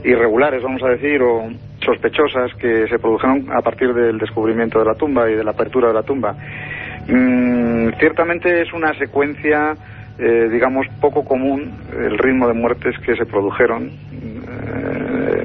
irregulares, 0.04 0.62
vamos 0.64 0.84
a 0.84 0.90
decir, 0.90 1.22
o 1.22 1.50
sospechosas 1.84 2.54
que 2.56 2.88
se 2.88 3.00
produjeron 3.00 3.48
a 3.52 3.62
partir 3.62 3.94
del 3.94 4.18
descubrimiento 4.18 4.80
de 4.80 4.86
la 4.86 4.96
tumba 4.96 5.30
y 5.30 5.36
de 5.36 5.44
la 5.44 5.52
apertura 5.52 5.88
de 5.88 5.94
la 5.94 6.04
tumba. 6.04 6.36
Mm, 7.08 7.90
ciertamente 8.00 8.62
es 8.62 8.74
una 8.74 8.94
secuencia, 8.98 9.76
eh, 10.20 10.50
digamos, 10.52 10.88
poco 11.00 11.24
común 11.24 11.72
el 11.98 12.18
ritmo 12.18 12.48
de 12.48 12.54
muertes 12.54 12.98
que 13.00 13.16
se 13.16 13.26
produjeron 13.26 13.92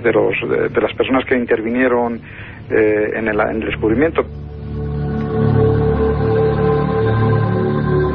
de, 0.07 0.13
los, 0.13 0.73
de, 0.73 0.81
las 0.81 0.95
personas 0.95 1.25
que 1.25 1.37
intervinieron 1.37 2.17
eh, 2.17 3.19
en, 3.19 3.29
el, 3.29 3.41
en 3.41 3.63
el 3.63 3.67
descubrimiento. 3.67 4.23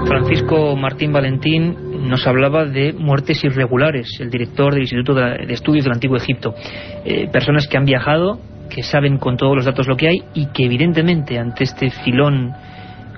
Francisco 0.07 0.75
Martín 0.75 1.11
Valentín 1.11 2.09
nos 2.09 2.25
hablaba 2.27 2.65
de 2.65 2.93
muertes 2.93 3.43
irregulares, 3.43 4.19
el 4.19 4.29
director 4.29 4.73
del 4.73 4.83
Instituto 4.83 5.15
de 5.15 5.53
Estudios 5.53 5.85
del 5.85 5.93
Antiguo 5.93 6.17
Egipto. 6.17 6.53
personas 7.31 7.67
que 7.67 7.77
han 7.77 7.85
viajado, 7.85 8.39
que 8.69 8.83
saben 8.83 9.17
con 9.17 9.37
todos 9.37 9.55
los 9.55 9.65
datos 9.65 9.87
lo 9.87 9.95
que 9.95 10.07
hay 10.07 10.23
y 10.33 10.47
que 10.47 10.65
evidentemente 10.65 11.37
ante 11.37 11.63
este 11.63 11.89
filón 11.89 12.53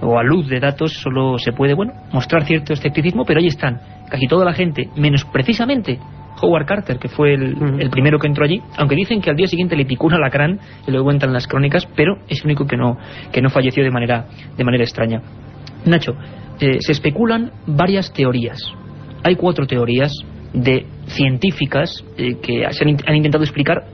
o 0.01 0.19
a 0.19 0.23
luz 0.23 0.49
de 0.49 0.59
datos 0.59 0.93
solo 0.93 1.37
se 1.37 1.53
puede, 1.53 1.73
bueno, 1.73 1.93
mostrar 2.11 2.43
cierto 2.43 2.73
escepticismo, 2.73 3.23
pero 3.25 3.39
ahí 3.39 3.47
están, 3.47 3.79
casi 4.09 4.27
toda 4.27 4.45
la 4.45 4.53
gente, 4.53 4.89
menos 4.95 5.25
precisamente 5.25 5.99
Howard 6.43 6.65
Carter, 6.65 6.99
que 6.99 7.07
fue 7.07 7.33
el, 7.33 7.89
primero 7.89 8.19
que 8.19 8.27
entró 8.27 8.43
allí, 8.43 8.61
aunque 8.77 8.95
dicen 8.95 9.21
que 9.21 9.29
al 9.29 9.35
día 9.35 9.47
siguiente 9.47 9.75
le 9.75 9.85
picó 9.85 10.07
un 10.07 10.13
alacrán, 10.13 10.59
y 10.85 10.91
lo 10.91 11.03
cuentan 11.03 11.31
las 11.31 11.47
crónicas, 11.47 11.87
pero 11.95 12.17
es 12.27 12.39
el 12.39 12.45
único 12.45 12.65
que 12.65 12.77
no, 12.77 12.97
que 13.31 13.41
no 13.41 13.49
falleció 13.49 13.83
de 13.83 13.91
manera, 13.91 14.25
de 14.57 14.63
manera 14.63 14.83
extraña. 14.83 15.21
Nacho, 15.85 16.13
eh, 16.59 16.77
se 16.79 16.91
especulan 16.91 17.51
varias 17.65 18.11
teorías. 18.13 18.61
Hay 19.23 19.35
cuatro 19.35 19.65
teorías 19.65 20.11
de 20.53 20.85
científicas 21.07 22.03
eh, 22.17 22.35
que 22.41 22.65
se 22.71 22.83
han, 22.83 22.97
han 23.05 23.15
intentado 23.15 23.43
explicar 23.43 23.85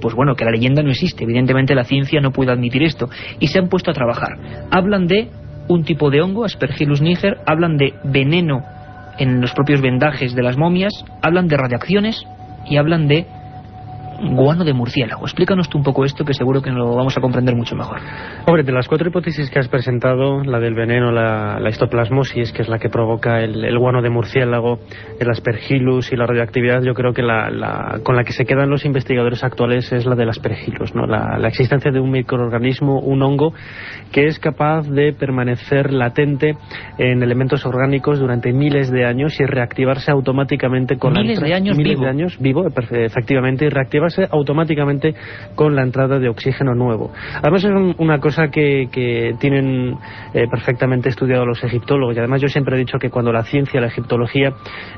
pues 0.00 0.14
bueno, 0.14 0.34
que 0.34 0.44
la 0.44 0.50
leyenda 0.50 0.82
no 0.82 0.90
existe. 0.90 1.24
Evidentemente 1.24 1.74
la 1.74 1.84
ciencia 1.84 2.20
no 2.20 2.30
puede 2.30 2.52
admitir 2.52 2.82
esto. 2.82 3.08
Y 3.40 3.48
se 3.48 3.58
han 3.58 3.68
puesto 3.68 3.90
a 3.90 3.94
trabajar. 3.94 4.68
Hablan 4.70 5.06
de 5.06 5.30
un 5.68 5.84
tipo 5.84 6.10
de 6.10 6.20
hongo, 6.20 6.44
Aspergillus 6.44 7.00
niger, 7.00 7.38
hablan 7.46 7.76
de 7.76 7.94
veneno 8.04 8.62
en 9.18 9.40
los 9.40 9.52
propios 9.52 9.80
vendajes 9.80 10.34
de 10.34 10.42
las 10.42 10.56
momias, 10.56 10.92
hablan 11.22 11.48
de 11.48 11.56
radiaciones 11.56 12.26
y 12.66 12.76
hablan 12.76 13.08
de 13.08 13.26
guano 14.20 14.64
de 14.64 14.72
murciélago. 14.72 15.24
Explícanos 15.24 15.68
tú 15.68 15.78
un 15.78 15.84
poco 15.84 16.04
esto 16.04 16.24
que 16.24 16.34
seguro 16.34 16.62
que 16.62 16.70
lo 16.70 16.94
vamos 16.94 17.16
a 17.16 17.20
comprender 17.20 17.54
mucho 17.54 17.74
mejor. 17.74 17.98
Hombre, 18.46 18.62
de 18.62 18.72
las 18.72 18.88
cuatro 18.88 19.08
hipótesis 19.08 19.50
que 19.50 19.58
has 19.58 19.68
presentado, 19.68 20.42
la 20.44 20.58
del 20.58 20.74
veneno, 20.74 21.12
la, 21.12 21.68
histoplasmosis, 21.68 22.52
que 22.52 22.62
es 22.62 22.68
la 22.68 22.78
que 22.78 22.88
provoca 22.88 23.40
el, 23.40 23.78
guano 23.78 24.02
de 24.02 24.10
murciélago, 24.10 24.78
el 25.20 25.30
aspergillus 25.30 26.12
y 26.12 26.16
la 26.16 26.26
radioactividad, 26.26 26.82
yo 26.82 26.94
creo 26.94 27.12
que 27.12 27.22
la, 27.22 28.00
con 28.02 28.16
la 28.16 28.24
que 28.24 28.32
se 28.32 28.44
quedan 28.44 28.70
los 28.70 28.84
investigadores 28.84 29.44
actuales 29.44 29.92
es 29.92 30.06
la 30.06 30.14
del 30.14 30.28
aspergillus, 30.28 30.94
¿no? 30.94 31.06
la, 31.06 31.46
existencia 31.46 31.90
de 31.90 32.00
un 32.00 32.10
microorganismo, 32.10 33.00
un 33.00 33.22
hongo, 33.22 33.52
que 34.12 34.26
es 34.26 34.38
capaz 34.38 34.88
de 34.88 35.12
permanecer 35.12 35.92
latente 35.92 36.56
en 36.98 37.22
elementos 37.22 37.64
orgánicos 37.64 38.18
durante 38.18 38.52
miles 38.52 38.90
de 38.90 39.04
años 39.04 39.38
y 39.40 39.44
reactivarse 39.44 40.10
automáticamente 40.10 40.98
con 40.98 41.12
miles 41.12 41.40
de 41.40 41.54
años 41.54 41.76
miles 41.76 41.94
vivo. 41.94 42.04
de 42.04 42.10
años 42.10 42.38
vivo, 42.40 42.66
efectivamente, 42.66 43.66
y 43.66 43.68
reactivar 44.06 44.28
automáticamente 44.30 45.14
con 45.54 45.74
la 45.74 45.82
entrada 45.82 46.18
de 46.18 46.28
oxígeno 46.28 46.74
nuevo. 46.74 47.12
Además 47.42 47.64
es 47.64 47.70
una 47.98 48.18
cosa 48.18 48.48
que, 48.48 48.88
tienen 49.38 49.96
eh, 50.34 50.46
perfectamente 50.50 51.08
estudiado 51.08 51.44
los 51.44 51.62
egiptólogos 51.62 52.16
y 52.16 52.18
además 52.18 52.40
yo 52.40 52.48
siempre 52.48 52.76
he 52.76 52.78
dicho 52.78 52.98
que 52.98 53.10
cuando 53.10 53.32
la 53.32 53.42
ciencia, 53.44 53.80
la 53.80 53.88
egiptología 53.88 54.52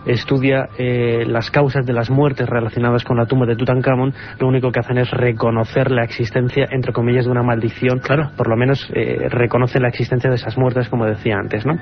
estudia 0.07 0.68
eh, 0.79 1.25
las 1.27 1.51
causas 1.51 1.87
de 1.87 1.92
las 1.92 2.11
muertes 2.11 2.49
relacionadas 2.49 3.05
con 3.05 3.16
la 3.16 3.27
tumba 3.27 3.47
de 3.47 3.57
Tutankamón, 3.57 4.14
lo 4.38 4.49
único 4.49 4.71
que 4.71 4.81
hacen 4.81 4.99
es 4.99 5.11
reconocer 5.11 5.90
la 5.90 6.05
existencia, 6.05 6.66
entre 6.71 6.92
comillas, 6.92 7.25
de 7.25 7.31
una 7.31 7.42
maldición. 7.42 7.99
Claro. 7.99 8.31
Por 8.37 8.49
lo 8.49 8.57
menos 8.57 8.88
eh, 8.94 9.29
reconoce 9.29 9.81
la 9.81 9.88
existencia 9.88 10.31
de 10.31 10.37
esas 10.37 10.57
muertes, 10.57 10.88
como 10.88 11.07
decía 11.07 11.37
antes, 11.37 11.66
¿no? 11.66 11.75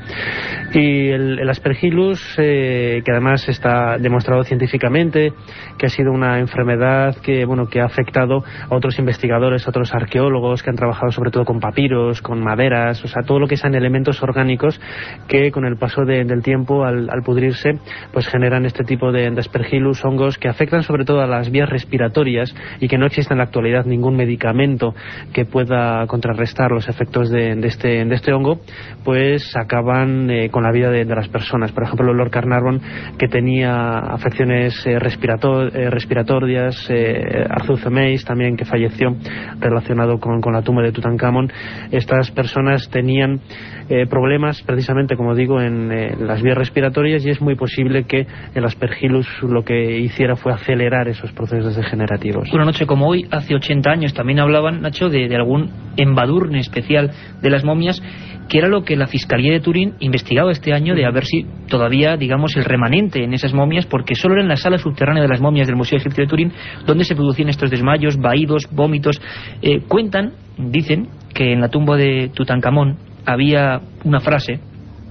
Y 0.72 1.08
el, 1.08 1.38
el 1.38 1.50
aspergillus, 1.50 2.34
que 2.36 3.02
además 3.06 3.48
está 3.48 3.98
demostrado 3.98 4.42
científicamente 4.44 5.32
que 5.78 5.86
ha 5.86 5.88
sido 5.88 6.12
una 6.12 6.38
enfermedad 6.38 7.15
que, 7.22 7.44
bueno, 7.44 7.68
que 7.68 7.80
ha 7.80 7.84
afectado 7.84 8.44
a 8.68 8.74
otros 8.74 8.98
investigadores, 8.98 9.66
a 9.66 9.70
otros 9.70 9.94
arqueólogos 9.94 10.62
que 10.62 10.70
han 10.70 10.76
trabajado 10.76 11.12
sobre 11.12 11.30
todo 11.30 11.44
con 11.44 11.60
papiros, 11.60 12.22
con 12.22 12.42
maderas, 12.42 13.04
o 13.04 13.08
sea, 13.08 13.22
todo 13.22 13.38
lo 13.38 13.46
que 13.46 13.56
sean 13.56 13.74
elementos 13.74 14.22
orgánicos 14.22 14.80
que 15.28 15.50
con 15.50 15.64
el 15.64 15.76
paso 15.76 16.04
del 16.04 16.42
tiempo, 16.42 16.84
al, 16.84 17.08
pudrirse, 17.24 17.78
pues 18.12 18.28
generan 18.28 18.66
este 18.66 18.84
tipo 18.84 19.12
de, 19.12 19.26
aspergillus, 19.26 20.04
hongos 20.04 20.38
que 20.38 20.48
afectan 20.48 20.82
sobre 20.82 21.04
todo 21.04 21.20
a 21.20 21.26
las 21.26 21.50
vías 21.50 21.68
respiratorias 21.68 22.54
y 22.80 22.88
que 22.88 22.98
no 22.98 23.06
existe 23.06 23.34
en 23.34 23.38
la 23.38 23.44
actualidad 23.44 23.84
ningún 23.84 24.16
medicamento 24.16 24.94
que 25.32 25.44
pueda 25.44 26.06
contrarrestar 26.06 26.70
los 26.70 26.88
efectos 26.88 27.30
de, 27.30 27.52
este, 27.66 28.04
de 28.04 28.14
este 28.14 28.32
hongo, 28.32 28.60
pues 29.04 29.56
acaban 29.56 30.30
eh, 30.30 30.50
con 30.50 30.62
la 30.62 30.72
vida 30.72 30.90
de, 30.90 31.04
las 31.04 31.28
personas. 31.28 31.72
Por 31.72 31.84
ejemplo, 31.84 32.12
Lord 32.12 32.30
Carnarvon, 32.30 32.80
que 33.18 33.28
tenía 33.28 33.98
afecciones 33.98 34.74
eh, 34.86 34.96
eh, 34.96 35.90
respiratorias, 35.90 36.90
eh, 37.10 37.46
Arthur 37.48 37.78
también 38.24 38.56
que 38.56 38.64
falleció 38.64 39.16
relacionado 39.60 40.18
con, 40.18 40.40
la 40.52 40.62
tumba 40.62 40.82
de 40.82 40.92
Tutankamón, 40.92 41.50
estas 41.90 42.30
personas 42.30 42.88
tenían 42.90 43.40
eh, 43.88 44.06
problemas 44.06 44.62
precisamente, 44.62 45.16
como 45.16 45.34
digo, 45.34 45.60
en 45.60 46.26
las 46.26 46.42
vías 46.42 46.56
respiratorias 46.56 47.24
y 47.24 47.30
es 47.30 47.40
muy 47.40 47.54
posible 47.54 48.04
que 48.04 48.26
el 48.54 48.64
aspergillus 48.64 49.26
lo 49.42 49.64
que 49.64 49.98
hiciera 49.98 50.36
fue 50.36 50.52
acelerar 50.52 51.08
esos 51.08 51.32
procesos 51.32 51.76
degenerativos. 51.76 52.52
Una 52.52 52.64
noche 52.64 52.86
como 52.86 53.06
hoy, 53.06 53.26
hace 53.30 53.54
80 53.54 53.90
años, 53.90 54.14
también 54.14 54.40
hablaban, 54.40 54.80
Nacho, 54.80 55.08
de, 55.08 55.28
de 55.28 55.36
algún 55.36 55.70
embadurne 55.96 56.58
especial 56.60 57.10
de 57.40 57.50
las 57.50 57.64
momias 57.64 58.02
que 58.48 58.58
era 58.58 58.68
lo 58.68 58.84
que 58.84 58.96
la 58.96 59.06
Fiscalía 59.06 59.52
de 59.52 59.60
Turín 59.60 59.94
investigaba 60.00 60.52
este 60.52 60.72
año 60.72 60.94
de 60.94 61.04
a 61.04 61.10
ver 61.10 61.24
si 61.24 61.46
todavía, 61.68 62.16
digamos, 62.16 62.56
el 62.56 62.64
remanente 62.64 63.24
en 63.24 63.34
esas 63.34 63.52
momias, 63.52 63.86
porque 63.86 64.14
solo 64.14 64.34
era 64.34 64.42
en 64.42 64.48
la 64.48 64.56
sala 64.56 64.78
subterránea 64.78 65.22
de 65.22 65.28
las 65.28 65.40
momias 65.40 65.66
del 65.66 65.76
Museo 65.76 65.98
Egipcio 65.98 66.24
de 66.24 66.28
Turín 66.28 66.52
donde 66.86 66.95
se 67.04 67.14
producían 67.14 67.48
estos 67.48 67.70
desmayos, 67.70 68.16
vaídos, 68.16 68.68
vómitos. 68.70 69.20
Eh, 69.62 69.80
cuentan, 69.88 70.32
dicen, 70.58 71.08
que 71.34 71.52
en 71.52 71.60
la 71.60 71.68
tumba 71.68 71.96
de 71.96 72.30
Tutankamón 72.34 72.96
había 73.24 73.80
una 74.04 74.20
frase 74.20 74.60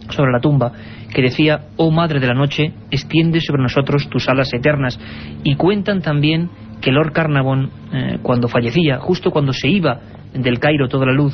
sobre 0.10 0.32
la 0.32 0.40
tumba 0.40 0.72
que 1.14 1.22
decía, 1.22 1.68
oh 1.78 1.92
Madre 1.92 2.20
de 2.20 2.28
la 2.28 2.34
Noche, 2.34 2.74
extiende 2.92 3.40
sobre 3.40 3.62
nosotros 3.62 4.10
tus 4.10 4.28
alas 4.28 4.54
eternas. 4.54 5.00
Y 5.44 5.56
cuentan 5.56 6.02
también 6.02 6.50
que 6.82 6.92
Lord 6.92 7.14
Carnarvon, 7.14 7.70
eh, 7.94 8.18
cuando 8.22 8.48
fallecía, 8.48 8.98
justo 9.00 9.32
cuando 9.32 9.54
se 9.54 9.70
iba 9.70 10.00
del 10.34 10.60
Cairo 10.60 10.88
toda 10.88 11.06
la 11.06 11.14
luz, 11.14 11.34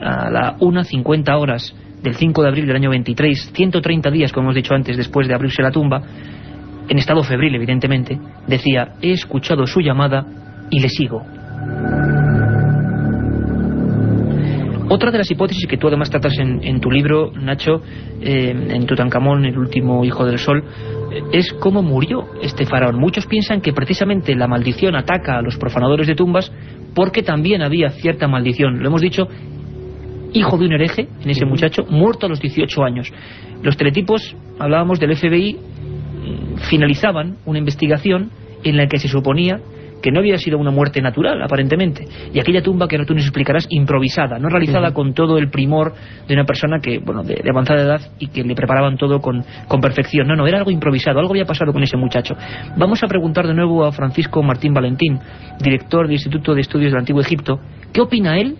a 0.00 0.30
la 0.30 0.56
1.50 0.58 1.38
horas 1.38 1.74
del 2.02 2.14
5 2.14 2.42
de 2.42 2.48
abril 2.48 2.66
del 2.66 2.76
año 2.76 2.90
23, 2.90 3.52
130 3.52 4.10
días, 4.10 4.32
como 4.32 4.46
hemos 4.46 4.54
dicho 4.54 4.74
antes, 4.74 4.96
después 4.96 5.28
de 5.28 5.34
abrirse 5.34 5.62
la 5.62 5.72
tumba, 5.72 6.00
en 6.88 6.98
estado 6.98 7.22
febril, 7.22 7.54
evidentemente, 7.54 8.18
decía, 8.46 8.94
he 9.02 9.12
escuchado 9.12 9.66
su 9.66 9.80
llamada 9.80 10.24
y 10.70 10.80
le 10.80 10.88
sigo. 10.88 11.22
Otra 14.90 15.10
de 15.10 15.18
las 15.18 15.30
hipótesis 15.30 15.66
que 15.66 15.76
tú 15.76 15.88
además 15.88 16.08
tratas 16.08 16.38
en, 16.38 16.80
tu 16.80 16.90
libro, 16.90 17.30
Nacho, 17.32 17.82
eh, 18.22 18.54
en 18.70 18.86
Tutankamón, 18.86 19.44
el 19.44 19.58
último 19.58 20.02
hijo 20.02 20.24
del 20.24 20.38
sol, 20.38 20.64
eh, 21.12 21.22
es 21.32 21.52
cómo 21.52 21.82
murió 21.82 22.24
este 22.42 22.64
faraón. 22.64 22.98
Muchos 22.98 23.26
piensan 23.26 23.60
que 23.60 23.74
precisamente 23.74 24.34
la 24.34 24.48
maldición 24.48 24.96
ataca 24.96 25.36
a 25.36 25.42
los 25.42 25.58
profanadores 25.58 26.06
de 26.06 26.14
tumbas 26.14 26.50
porque 26.94 27.22
también 27.22 27.60
había 27.60 27.90
cierta 27.90 28.28
maldición. 28.28 28.78
Lo 28.80 28.88
hemos 28.88 29.02
dicho, 29.02 29.28
hijo 30.32 30.56
de 30.56 30.64
un 30.64 30.72
hereje, 30.72 31.06
en 31.22 31.30
ese 31.30 31.44
muchacho, 31.44 31.84
muerto 31.90 32.24
a 32.24 32.30
los 32.30 32.40
18 32.40 32.82
años. 32.82 33.12
Los 33.62 33.76
teletipos, 33.76 34.34
hablábamos 34.58 34.98
del 34.98 35.14
FBI, 35.14 35.58
finalizaban 36.68 37.36
una 37.46 37.58
investigación 37.58 38.30
en 38.64 38.76
la 38.76 38.86
que 38.86 38.98
se 38.98 39.08
suponía 39.08 39.60
que 40.02 40.10
no 40.10 40.20
había 40.20 40.38
sido 40.38 40.58
una 40.58 40.70
muerte 40.70 41.00
natural, 41.00 41.42
aparentemente. 41.42 42.06
Y 42.32 42.38
aquella 42.38 42.62
tumba 42.62 42.86
que 42.86 42.96
ahora 42.96 43.06
tú 43.06 43.14
nos 43.14 43.24
explicarás, 43.24 43.66
improvisada, 43.70 44.38
no 44.38 44.48
realizada 44.48 44.92
con 44.92 45.12
todo 45.14 45.38
el 45.38 45.50
primor 45.50 45.92
de 46.26 46.34
una 46.34 46.44
persona 46.44 46.78
que, 46.80 46.98
bueno, 46.98 47.22
de, 47.22 47.42
avanzada 47.48 47.82
edad 47.82 48.00
y 48.18 48.28
que 48.28 48.44
le 48.44 48.54
preparaban 48.54 48.96
todo 48.96 49.20
con, 49.20 49.44
con, 49.66 49.80
perfección. 49.80 50.26
No, 50.26 50.36
no, 50.36 50.46
era 50.46 50.58
algo 50.58 50.70
improvisado, 50.70 51.18
algo 51.18 51.32
había 51.32 51.44
pasado 51.44 51.72
con 51.72 51.82
ese 51.82 51.96
muchacho. 51.96 52.36
Vamos 52.76 53.02
a 53.02 53.06
preguntar 53.06 53.46
de 53.46 53.54
nuevo 53.54 53.84
a 53.84 53.92
Francisco 53.92 54.42
Martín 54.42 54.72
Valentín, 54.72 55.18
director 55.60 56.06
del 56.06 56.12
Instituto 56.12 56.54
de 56.54 56.60
Estudios 56.60 56.92
del 56.92 57.00
Antiguo 57.00 57.20
Egipto, 57.20 57.58
¿qué 57.92 58.00
opina 58.00 58.38
él 58.38 58.56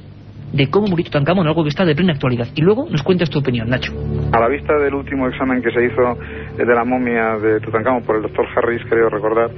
de 0.53 0.71
cómo 0.71 0.87
murió 0.87 1.05
Tutankamón, 1.05 1.47
algo 1.47 1.63
que 1.63 1.71
está 1.71 1.85
de 1.85 1.95
plena 1.95 2.13
actualidad. 2.13 2.47
Y 2.55 2.63
luego 2.63 2.87
nos 2.91 3.03
cuentas 3.03 3.31
tu 3.31 3.39
opinión, 3.39 3.69
Nacho. 3.69 3.93
A 4.33 4.41
la 4.41 4.49
vista 4.49 4.79
del 4.79 4.95
último 4.95 5.29
examen 5.29 5.63
que 5.63 5.71
se 5.71 5.85
hizo 5.85 6.19
de 6.57 6.75
la 6.75 6.85
momia 6.85 7.39
de 7.39 7.61
Tutankamón 7.61 8.03
por 8.03 8.17
el 8.17 8.23
doctor 8.23 8.47
Harris, 8.57 8.83
creo 8.89 9.09
recordar, 9.09 9.51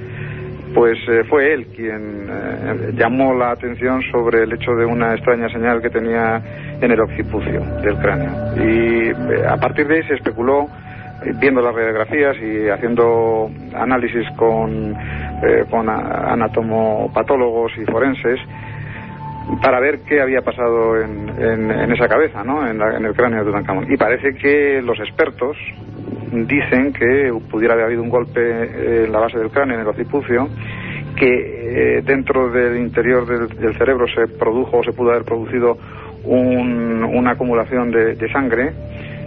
pues 0.73 0.97
eh, 1.09 1.23
fue 1.29 1.53
él 1.53 1.67
quien 1.75 2.27
eh, 2.29 2.91
llamó 2.93 3.33
la 3.33 3.51
atención 3.51 4.01
sobre 4.11 4.43
el 4.43 4.53
hecho 4.53 4.71
de 4.71 4.85
una 4.85 5.13
extraña 5.13 5.49
señal 5.49 5.81
que 5.81 5.89
tenía 5.89 6.41
en 6.79 6.91
el 6.91 6.99
occipucio 6.99 7.61
del 7.81 7.97
cráneo. 7.97 8.31
Y 8.55 9.09
eh, 9.09 9.45
a 9.47 9.57
partir 9.57 9.87
de 9.87 9.97
ahí 9.97 10.03
se 10.03 10.15
especuló, 10.15 10.67
viendo 11.39 11.61
las 11.61 11.75
radiografías 11.75 12.35
y 12.37 12.67
haciendo 12.67 13.51
análisis 13.75 14.25
con, 14.37 14.95
con 15.69 15.87
anatomopatólogos 15.87 17.73
y 17.77 17.85
forenses, 17.85 18.39
para 19.61 19.79
ver 19.79 20.01
qué 20.07 20.21
había 20.21 20.41
pasado 20.41 21.01
en, 21.01 21.29
en, 21.29 21.91
esa 21.91 22.07
cabeza, 22.07 22.43
¿no? 22.43 22.67
en, 22.67 22.81
en 22.81 23.05
el 23.05 23.13
cráneo 23.13 23.39
de 23.39 23.45
Tutankamón. 23.45 23.91
Y 23.91 23.97
parece 23.97 24.33
que 24.35 24.81
los 24.81 24.99
expertos, 24.99 25.57
dicen 26.31 26.93
que 26.93 27.33
pudiera 27.49 27.73
haber 27.73 27.87
habido 27.87 28.01
un 28.01 28.09
golpe 28.09 29.03
en 29.03 29.11
la 29.11 29.19
base 29.19 29.37
del 29.37 29.49
cráneo, 29.49 29.75
en 29.75 29.81
el 29.81 29.87
occipucio, 29.87 30.47
que 31.15 31.97
eh, 31.97 32.01
dentro 32.03 32.49
del 32.49 32.77
interior 32.77 33.25
del, 33.25 33.77
cerebro 33.77 34.07
se 34.07 34.27
produjo 34.27 34.77
o 34.77 34.83
se 34.83 34.93
pudo 34.93 35.11
haber 35.11 35.23
producido 35.23 35.77
una 36.23 37.31
acumulación 37.31 37.91
de, 37.91 38.31
sangre 38.31 38.71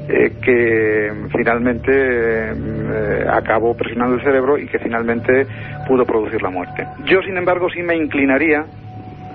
eh, 0.09 0.33
que 0.41 1.13
finalmente 1.37 1.91
eh, 1.93 3.27
acabó 3.29 3.77
presionando 3.77 4.15
el 4.15 4.23
cerebro 4.23 4.57
y 4.57 4.67
que 4.67 4.79
finalmente 4.79 5.45
pudo 5.89 6.05
producir 6.05 6.41
la 6.41 6.51
muerte. 6.51 6.87
Yo, 7.05 7.21
sin 7.23 7.37
embargo, 7.37 7.69
sí 7.69 7.83
me 7.83 7.97
inclinaría 7.97 8.65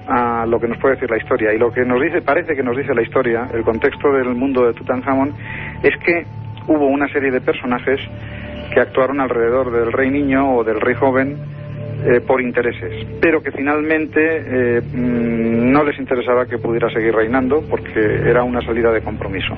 a 0.09 0.45
lo 0.47 0.59
que 0.59 0.67
nos 0.67 0.77
puede 0.79 0.95
decir 0.95 1.09
la 1.09 1.17
historia. 1.17 1.53
Y 1.53 1.59
lo 1.59 1.71
que 1.71 1.85
nos 1.85 2.01
dice, 2.01 2.21
parece 2.21 2.55
que 2.55 2.63
nos 2.63 2.75
dice 2.75 2.93
la 2.93 3.03
historia, 3.03 3.47
el 3.53 3.63
contexto 3.63 4.11
del 4.11 4.35
mundo 4.35 4.65
de 4.65 4.73
Tutankamón, 4.73 5.33
es 5.83 5.95
que 6.03 6.25
hubo 6.67 6.87
una 6.87 7.07
serie 7.09 7.31
de 7.31 7.41
personajes 7.41 7.99
que 8.73 8.79
actuaron 8.79 9.19
alrededor 9.19 9.71
del 9.71 9.91
rey 9.91 10.09
niño 10.09 10.55
o 10.55 10.63
del 10.63 10.79
rey 10.81 10.95
joven 10.95 11.37
eh, 12.05 12.21
por 12.21 12.41
intereses, 12.41 13.05
pero 13.21 13.41
que 13.41 13.51
finalmente 13.51 14.19
eh, 14.21 14.81
mm, 14.81 15.71
no 15.71 15.83
les 15.83 15.99
interesaba 15.99 16.45
que 16.45 16.57
pudiera 16.57 16.89
seguir 16.89 17.13
reinando 17.13 17.61
porque 17.69 17.99
era 17.99 18.43
una 18.43 18.61
salida 18.61 18.91
de 18.91 19.01
compromiso. 19.01 19.53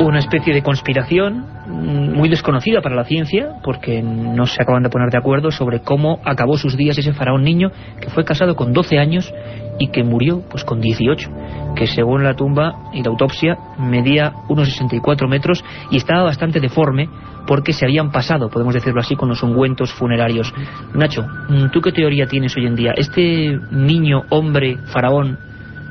Una 0.00 0.18
especie 0.18 0.54
de 0.54 0.62
conspiración 0.62 1.44
muy 1.80 2.28
desconocida 2.28 2.80
para 2.80 2.94
la 2.94 3.04
ciencia 3.04 3.54
porque 3.62 4.02
no 4.02 4.46
se 4.46 4.62
acaban 4.62 4.82
de 4.82 4.90
poner 4.90 5.10
de 5.10 5.18
acuerdo 5.18 5.50
sobre 5.50 5.80
cómo 5.80 6.20
acabó 6.24 6.56
sus 6.56 6.76
días 6.76 6.98
ese 6.98 7.12
faraón 7.12 7.42
niño 7.42 7.70
que 8.00 8.10
fue 8.10 8.24
casado 8.24 8.56
con 8.56 8.72
12 8.72 8.98
años 8.98 9.32
y 9.78 9.88
que 9.88 10.04
murió 10.04 10.42
pues 10.48 10.64
con 10.64 10.80
18 10.80 11.30
que 11.74 11.86
según 11.86 12.24
la 12.24 12.34
tumba 12.34 12.90
y 12.92 13.02
la 13.02 13.10
autopsia 13.10 13.56
medía 13.78 14.32
unos 14.48 14.68
64 14.68 15.28
metros 15.28 15.64
y 15.90 15.96
estaba 15.96 16.22
bastante 16.22 16.60
deforme 16.60 17.08
porque 17.46 17.72
se 17.72 17.84
habían 17.84 18.12
pasado, 18.12 18.50
podemos 18.50 18.74
decirlo 18.74 19.00
así, 19.00 19.16
con 19.16 19.28
los 19.28 19.42
ungüentos 19.42 19.92
funerarios. 19.92 20.52
Nacho, 20.94 21.26
¿tú 21.72 21.80
qué 21.80 21.90
teoría 21.90 22.26
tienes 22.26 22.56
hoy 22.56 22.66
en 22.66 22.76
día? 22.76 22.92
¿Este 22.96 23.58
niño, 23.70 24.22
hombre, 24.28 24.76
faraón, 24.92 25.38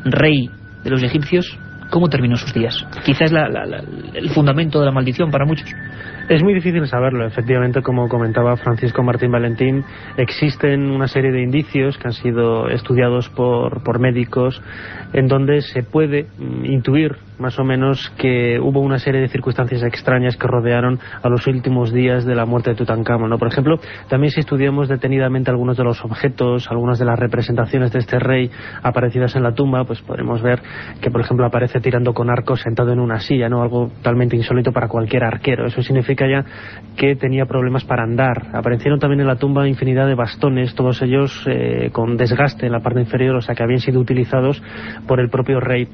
rey 0.06 0.50
de 0.84 0.90
los 0.90 1.04
egipcios, 1.04 1.58
cómo 1.90 2.10
terminó 2.10 2.36
sus 2.36 2.54
días? 2.54 2.76
Quizás 3.04 3.32
el 4.14 4.30
fundamento 4.30 4.80
de 4.80 4.86
la 4.86 4.92
maldición 4.92 5.32
para 5.32 5.46
muchos. 5.46 5.70
Es 6.30 6.44
muy 6.44 6.54
difícil 6.54 6.86
saberlo. 6.88 7.26
Efectivamente, 7.26 7.82
como 7.82 8.08
comentaba 8.08 8.56
Francisco 8.58 9.02
Martín 9.02 9.32
Valentín, 9.32 9.84
existen 10.18 10.92
una 10.92 11.08
serie 11.08 11.32
de 11.32 11.42
indicios 11.42 11.98
que 11.98 12.08
han 12.08 12.14
sido 12.14 12.70
estudiados 12.70 13.30
por, 13.30 13.84
por 13.84 14.00
médicos 14.00 14.62
en 15.14 15.28
donde 15.28 15.62
se 15.62 15.84
puede 15.84 16.28
mm, 16.38 16.66
intuir 16.66 17.18
más 17.40 17.58
o 17.58 17.64
menos 17.64 18.12
que 18.18 18.60
hubo 18.60 18.82
una 18.82 19.00
serie 19.00 19.22
de 19.22 19.30
circunstancias 19.30 19.84
extrañas 19.84 20.38
que 20.38 20.48
rodearon 20.48 21.00
a 21.22 21.30
los 21.30 21.48
últimos 21.48 21.94
días 21.94 22.26
de 22.26 22.36
la 22.36 22.46
muerte 22.46 22.72
de 22.72 22.76
Tutankamón. 22.76 23.30
¿no? 23.30 23.38
Por 23.38 23.48
ejemplo, 23.48 23.80
también 24.08 24.32
si 24.32 24.42
estudiamos 24.42 24.90
detenidamente 24.90 25.50
algunos 25.50 25.78
de 25.78 25.84
los 25.84 26.04
objetos, 26.04 26.70
algunas 26.70 27.00
de 27.00 27.06
las 27.06 27.18
representaciones 27.18 27.92
de 27.92 28.00
este 28.00 28.20
rey 28.20 28.52
aparecidas 28.84 29.36
en 29.36 29.44
la 29.44 29.54
tumba, 29.54 29.86
pues 29.86 30.02
podremos 30.02 30.42
ver 30.42 30.62
que, 31.02 31.10
por 31.10 31.22
ejemplo, 31.22 31.46
aparece 31.46 31.80
tirando 31.80 32.14
con 32.14 32.30
arco 32.30 32.56
sentado 32.56 32.92
en 32.92 33.00
una 33.00 33.20
silla, 33.20 33.50
¿no? 33.50 33.62
algo 33.62 33.88
totalmente 33.98 34.36
insólito 34.36 34.72
para 34.72 34.88
cualquier 34.88 35.24
arquero. 35.24 35.66
Eso 35.66 35.82
significa 35.82 36.26
ya 36.28 36.44
que 36.98 37.16
tenía 37.16 37.46
problemas 37.46 37.86
para 37.86 38.04
andar. 38.04 38.48
Aparecieron 38.54 39.00
también 39.00 39.22
en 39.22 39.28
la 39.28 39.38
tumba 39.38 39.68
infinidad 39.68 40.08
de 40.08 40.16
bastones, 40.16 40.76
todos 40.76 41.02
ellos 41.02 41.44
eh, 41.48 41.90
con 41.92 42.18
desgaste 42.18 42.66
en 42.66 42.74
la 42.74 42.82
parte 42.82 43.00
inferior, 43.00 43.36
o 43.36 43.42
sea 43.42 43.56
que 43.56 43.64
habían 43.64 43.80
sido 43.80 44.00
utilizados 44.00 44.62
por 45.08 45.20
el 45.20 45.30
propio 45.30 45.60
rey. 45.60 45.88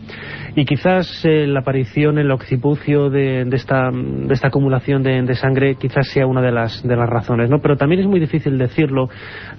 Y 0.56 0.66
quizás 0.66 1.24
eh, 1.26 1.35
la 1.48 1.60
aparición, 1.60 2.18
el 2.18 2.32
occipucio 2.32 3.10
de, 3.10 3.48
esta, 3.52 3.90
de 3.92 4.34
esta 4.34 4.48
acumulación 4.48 5.04
de, 5.04 5.36
sangre 5.36 5.76
quizás 5.76 6.08
sea 6.10 6.28
una 6.28 6.42
de 6.42 6.52
las, 6.52 6.82
de 6.84 6.96
las 6.96 7.10
razones, 7.10 7.50
¿no? 7.50 7.60
Pero 7.60 7.76
también 7.76 8.02
es 8.02 8.08
muy 8.08 8.20
difícil 8.20 8.58
decirlo 8.58 9.10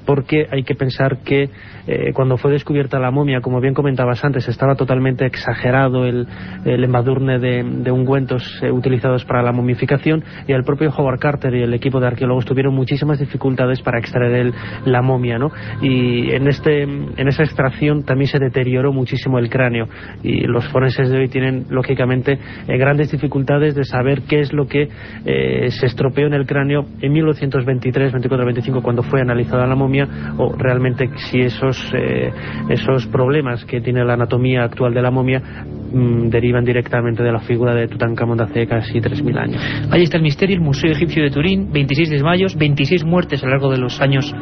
porque 0.05 0.47
hay 0.51 0.62
que 0.62 0.75
pensar 0.75 1.19
que 1.19 1.51
eh, 1.87 2.12
cuando 2.15 2.37
fue 2.37 2.53
descubierta 2.53 2.99
la 2.99 3.11
momia, 3.11 3.41
como 3.41 3.61
bien 3.61 3.75
comentabas 3.75 4.25
antes, 4.25 4.49
estaba 4.49 4.75
totalmente 4.75 5.27
exagerado 5.27 6.07
el, 6.07 6.27
el 6.65 6.85
embadurne 6.85 7.39
de, 7.39 7.62
de 7.62 7.91
ungüentos 7.91 8.62
utilizados 8.73 9.25
para 9.25 9.43
la 9.43 9.53
momificación 9.53 10.25
y 10.47 10.53
el 10.53 10.65
propio 10.65 10.91
Howard 10.91 11.19
Carter 11.19 11.55
y 11.55 11.62
el 11.62 11.75
equipo 11.75 12.01
de 12.01 12.07
arqueólogos 12.07 12.45
tuvieron 12.45 12.75
muchísimas 12.75 13.19
dificultades 13.19 13.81
para 13.83 13.99
extraer 13.99 14.53
la 14.85 15.03
momia, 15.03 15.39
¿no? 15.39 15.51
Y 15.83 16.31
en, 16.33 16.49
este, 16.49 16.83
en 16.83 17.29
esa 17.29 17.43
extracción 17.43 18.05
también 18.05 18.29
se 18.29 18.39
deterioró 18.39 18.93
muchísimo 18.93 19.39
el 19.39 19.51
cráneo 19.51 19.89
y 20.23 20.47
los 20.47 20.67
forenses 20.69 21.09
de 21.11 21.19
hoy 21.19 21.29
tienen, 21.29 21.65
lógicamente, 21.70 22.38
eh, 22.68 22.79
grandes 22.79 23.11
dificultades 23.11 23.74
de 23.74 23.85
saber 23.85 24.22
qué 24.22 24.40
es 24.40 24.52
lo 24.52 24.66
que 24.66 24.88
eh, 25.24 25.70
se 25.70 25.87
estropeó 25.87 26.26
en 26.26 26.35
el 26.35 26.46
cráneo 26.46 26.87
en 27.00 27.12
1923, 27.12 28.12
24, 28.12 28.44
25, 28.44 28.83
cuando 28.83 29.02
fue 29.02 29.20
analizada 29.20 29.66
la 29.66 29.76
momia, 29.76 30.09
o 30.38 30.55
realmente 30.57 31.09
si 31.31 31.40
esos, 31.40 31.92
eh, 31.94 32.31
esos 32.68 33.07
problemas 33.07 33.64
que 33.64 33.81
tiene 33.81 34.05
la 34.05 34.14
anatomía 34.14 34.64
actual 34.64 34.94
de 34.94 35.02
la 35.02 35.11
momia 35.11 35.40
mm, 35.40 36.29
derivan 36.29 36.64
directamente 36.64 37.22
de 37.22 37.33
la 37.33 37.40
figura 37.40 37.74
de 37.74 37.88
Tutankamón 37.88 38.38
de 38.38 38.44
hace 38.44 38.66
casi 38.66 39.00
3.000 39.00 39.38
años. 39.38 39.62
Ahí 39.90 40.02
está 40.02 40.16
el 40.16 40.22
misterio, 40.22 40.57
el 40.57 40.62
Museo 40.62 40.90
Egipcio 40.90 41.22
de 41.22 41.31
Turín, 41.31 41.72
26 41.72 42.11
desmayos, 42.11 42.57
26 42.57 43.05
muertes 43.05 43.42
a 43.42 43.46
lo 43.46 43.52
largo 43.52 43.70
de 43.70 43.79
los 43.79 44.00
años. 44.00 44.33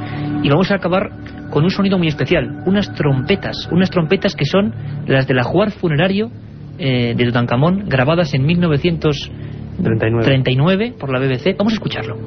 Y 0.42 0.48
vamos 0.48 0.70
a 0.70 0.76
acabar 0.76 1.10
con 1.50 1.64
un 1.64 1.70
sonido 1.70 1.98
muy 1.98 2.08
especial, 2.08 2.62
unas 2.66 2.92
trompetas, 2.94 3.68
unas 3.70 3.90
trompetas 3.90 4.34
que 4.34 4.44
son 4.44 4.74
las 5.06 5.26
del 5.26 5.38
ajuar 5.38 5.70
funerario 5.70 6.30
eh, 6.78 7.14
de 7.16 7.24
Tutankamón, 7.24 7.88
grabadas 7.88 8.32
en 8.34 8.46
1939 8.46 10.94
por 10.98 11.10
la 11.12 11.18
BBC. 11.18 11.56
Vamos 11.56 11.72
a 11.72 11.76
escucharlo. 11.76 12.18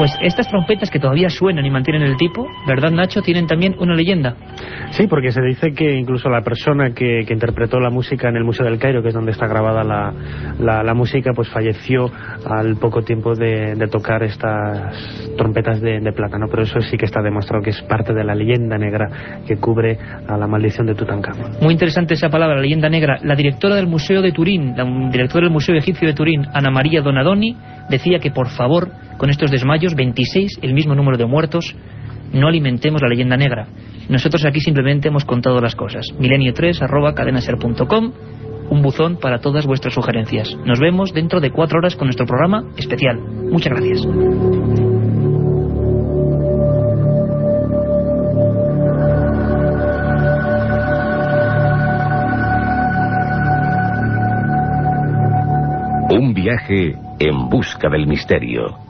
Pues 0.00 0.16
estas 0.22 0.48
trompetas 0.48 0.90
que 0.90 0.98
todavía 0.98 1.28
suenan 1.28 1.66
y 1.66 1.70
mantienen 1.70 2.00
el 2.00 2.16
tipo, 2.16 2.46
¿verdad 2.66 2.90
Nacho? 2.90 3.20
Tienen 3.20 3.46
también 3.46 3.76
una 3.78 3.94
leyenda. 3.94 4.34
Sí, 4.92 5.06
porque 5.06 5.30
se 5.30 5.42
dice 5.42 5.74
que 5.74 5.94
incluso 5.94 6.30
la 6.30 6.40
persona 6.40 6.94
que, 6.94 7.20
interpretó 7.28 7.78
la 7.78 7.90
música 7.90 8.30
en 8.30 8.36
el 8.36 8.44
Museo 8.44 8.64
del 8.64 8.78
Cairo, 8.78 9.02
que 9.02 9.08
es 9.08 9.14
donde 9.14 9.32
está 9.32 9.46
grabada 9.46 9.84
la, 9.84 10.82
la, 10.82 10.94
música, 10.94 11.32
pues 11.36 11.50
falleció 11.50 12.10
al 12.46 12.76
poco 12.76 13.02
tiempo 13.02 13.34
de, 13.34 13.76
tocar 13.92 14.22
estas 14.22 15.36
trompetas 15.36 15.82
de, 15.82 16.00
de 16.00 16.12
plata, 16.12 16.38
¿no? 16.38 16.46
Pero 16.48 16.62
eso 16.62 16.80
sí 16.80 16.96
que 16.96 17.04
está 17.04 17.20
demostrado 17.20 17.62
que 17.62 17.68
es 17.68 17.82
parte 17.82 18.14
de 18.14 18.24
la 18.24 18.34
leyenda 18.34 18.78
negra 18.78 19.42
que 19.46 19.56
cubre 19.58 19.98
a 20.26 20.38
la 20.38 20.46
maldición 20.46 20.86
de 20.86 20.94
Tutankamón. 20.94 21.58
Muy 21.60 21.74
interesante 21.74 22.14
esa 22.14 22.30
palabra, 22.30 22.56
la 22.56 22.62
leyenda 22.62 22.88
negra. 22.88 23.18
La 23.22 23.34
directora 23.34 23.74
del 23.74 23.86
Museo 23.86 24.22
de 24.22 24.32
Turín, 24.32 24.72
la 24.74 25.10
directora 25.10 25.44
del 25.44 25.52
Museo 25.52 25.76
Egipcio 25.76 26.08
de 26.08 26.14
Turín, 26.14 26.46
Ana 26.54 26.70
María 26.70 27.02
Donadoni, 27.02 27.54
decía 27.90 28.18
que 28.18 28.30
por 28.30 28.48
favor 28.48 28.88
con 29.20 29.28
estos 29.28 29.50
desmayos, 29.50 29.94
26, 29.94 30.60
el 30.62 30.72
mismo 30.72 30.94
número 30.94 31.18
de 31.18 31.26
muertos. 31.26 31.76
No 32.32 32.48
alimentemos 32.48 33.02
la 33.02 33.08
leyenda 33.08 33.36
negra. 33.36 33.66
Nosotros 34.08 34.46
aquí 34.46 34.60
simplemente 34.60 35.08
hemos 35.08 35.26
contado 35.26 35.60
las 35.60 35.74
cosas. 35.74 36.06
Milenio3 36.18 36.80
arroba 36.80 37.14
cadenaser.com 37.14 38.12
un 38.70 38.82
buzón 38.82 39.18
para 39.20 39.40
todas 39.40 39.66
vuestras 39.66 39.92
sugerencias. 39.92 40.56
Nos 40.64 40.80
vemos 40.80 41.12
dentro 41.12 41.38
de 41.38 41.50
cuatro 41.50 41.80
horas 41.80 41.96
con 41.96 42.06
nuestro 42.06 42.24
programa 42.24 42.64
especial. 42.78 43.20
Muchas 43.20 43.74
gracias. 43.74 44.06
Un 56.08 56.32
viaje 56.32 56.94
en 57.18 57.50
busca 57.50 57.90
del 57.90 58.06
misterio. 58.06 58.89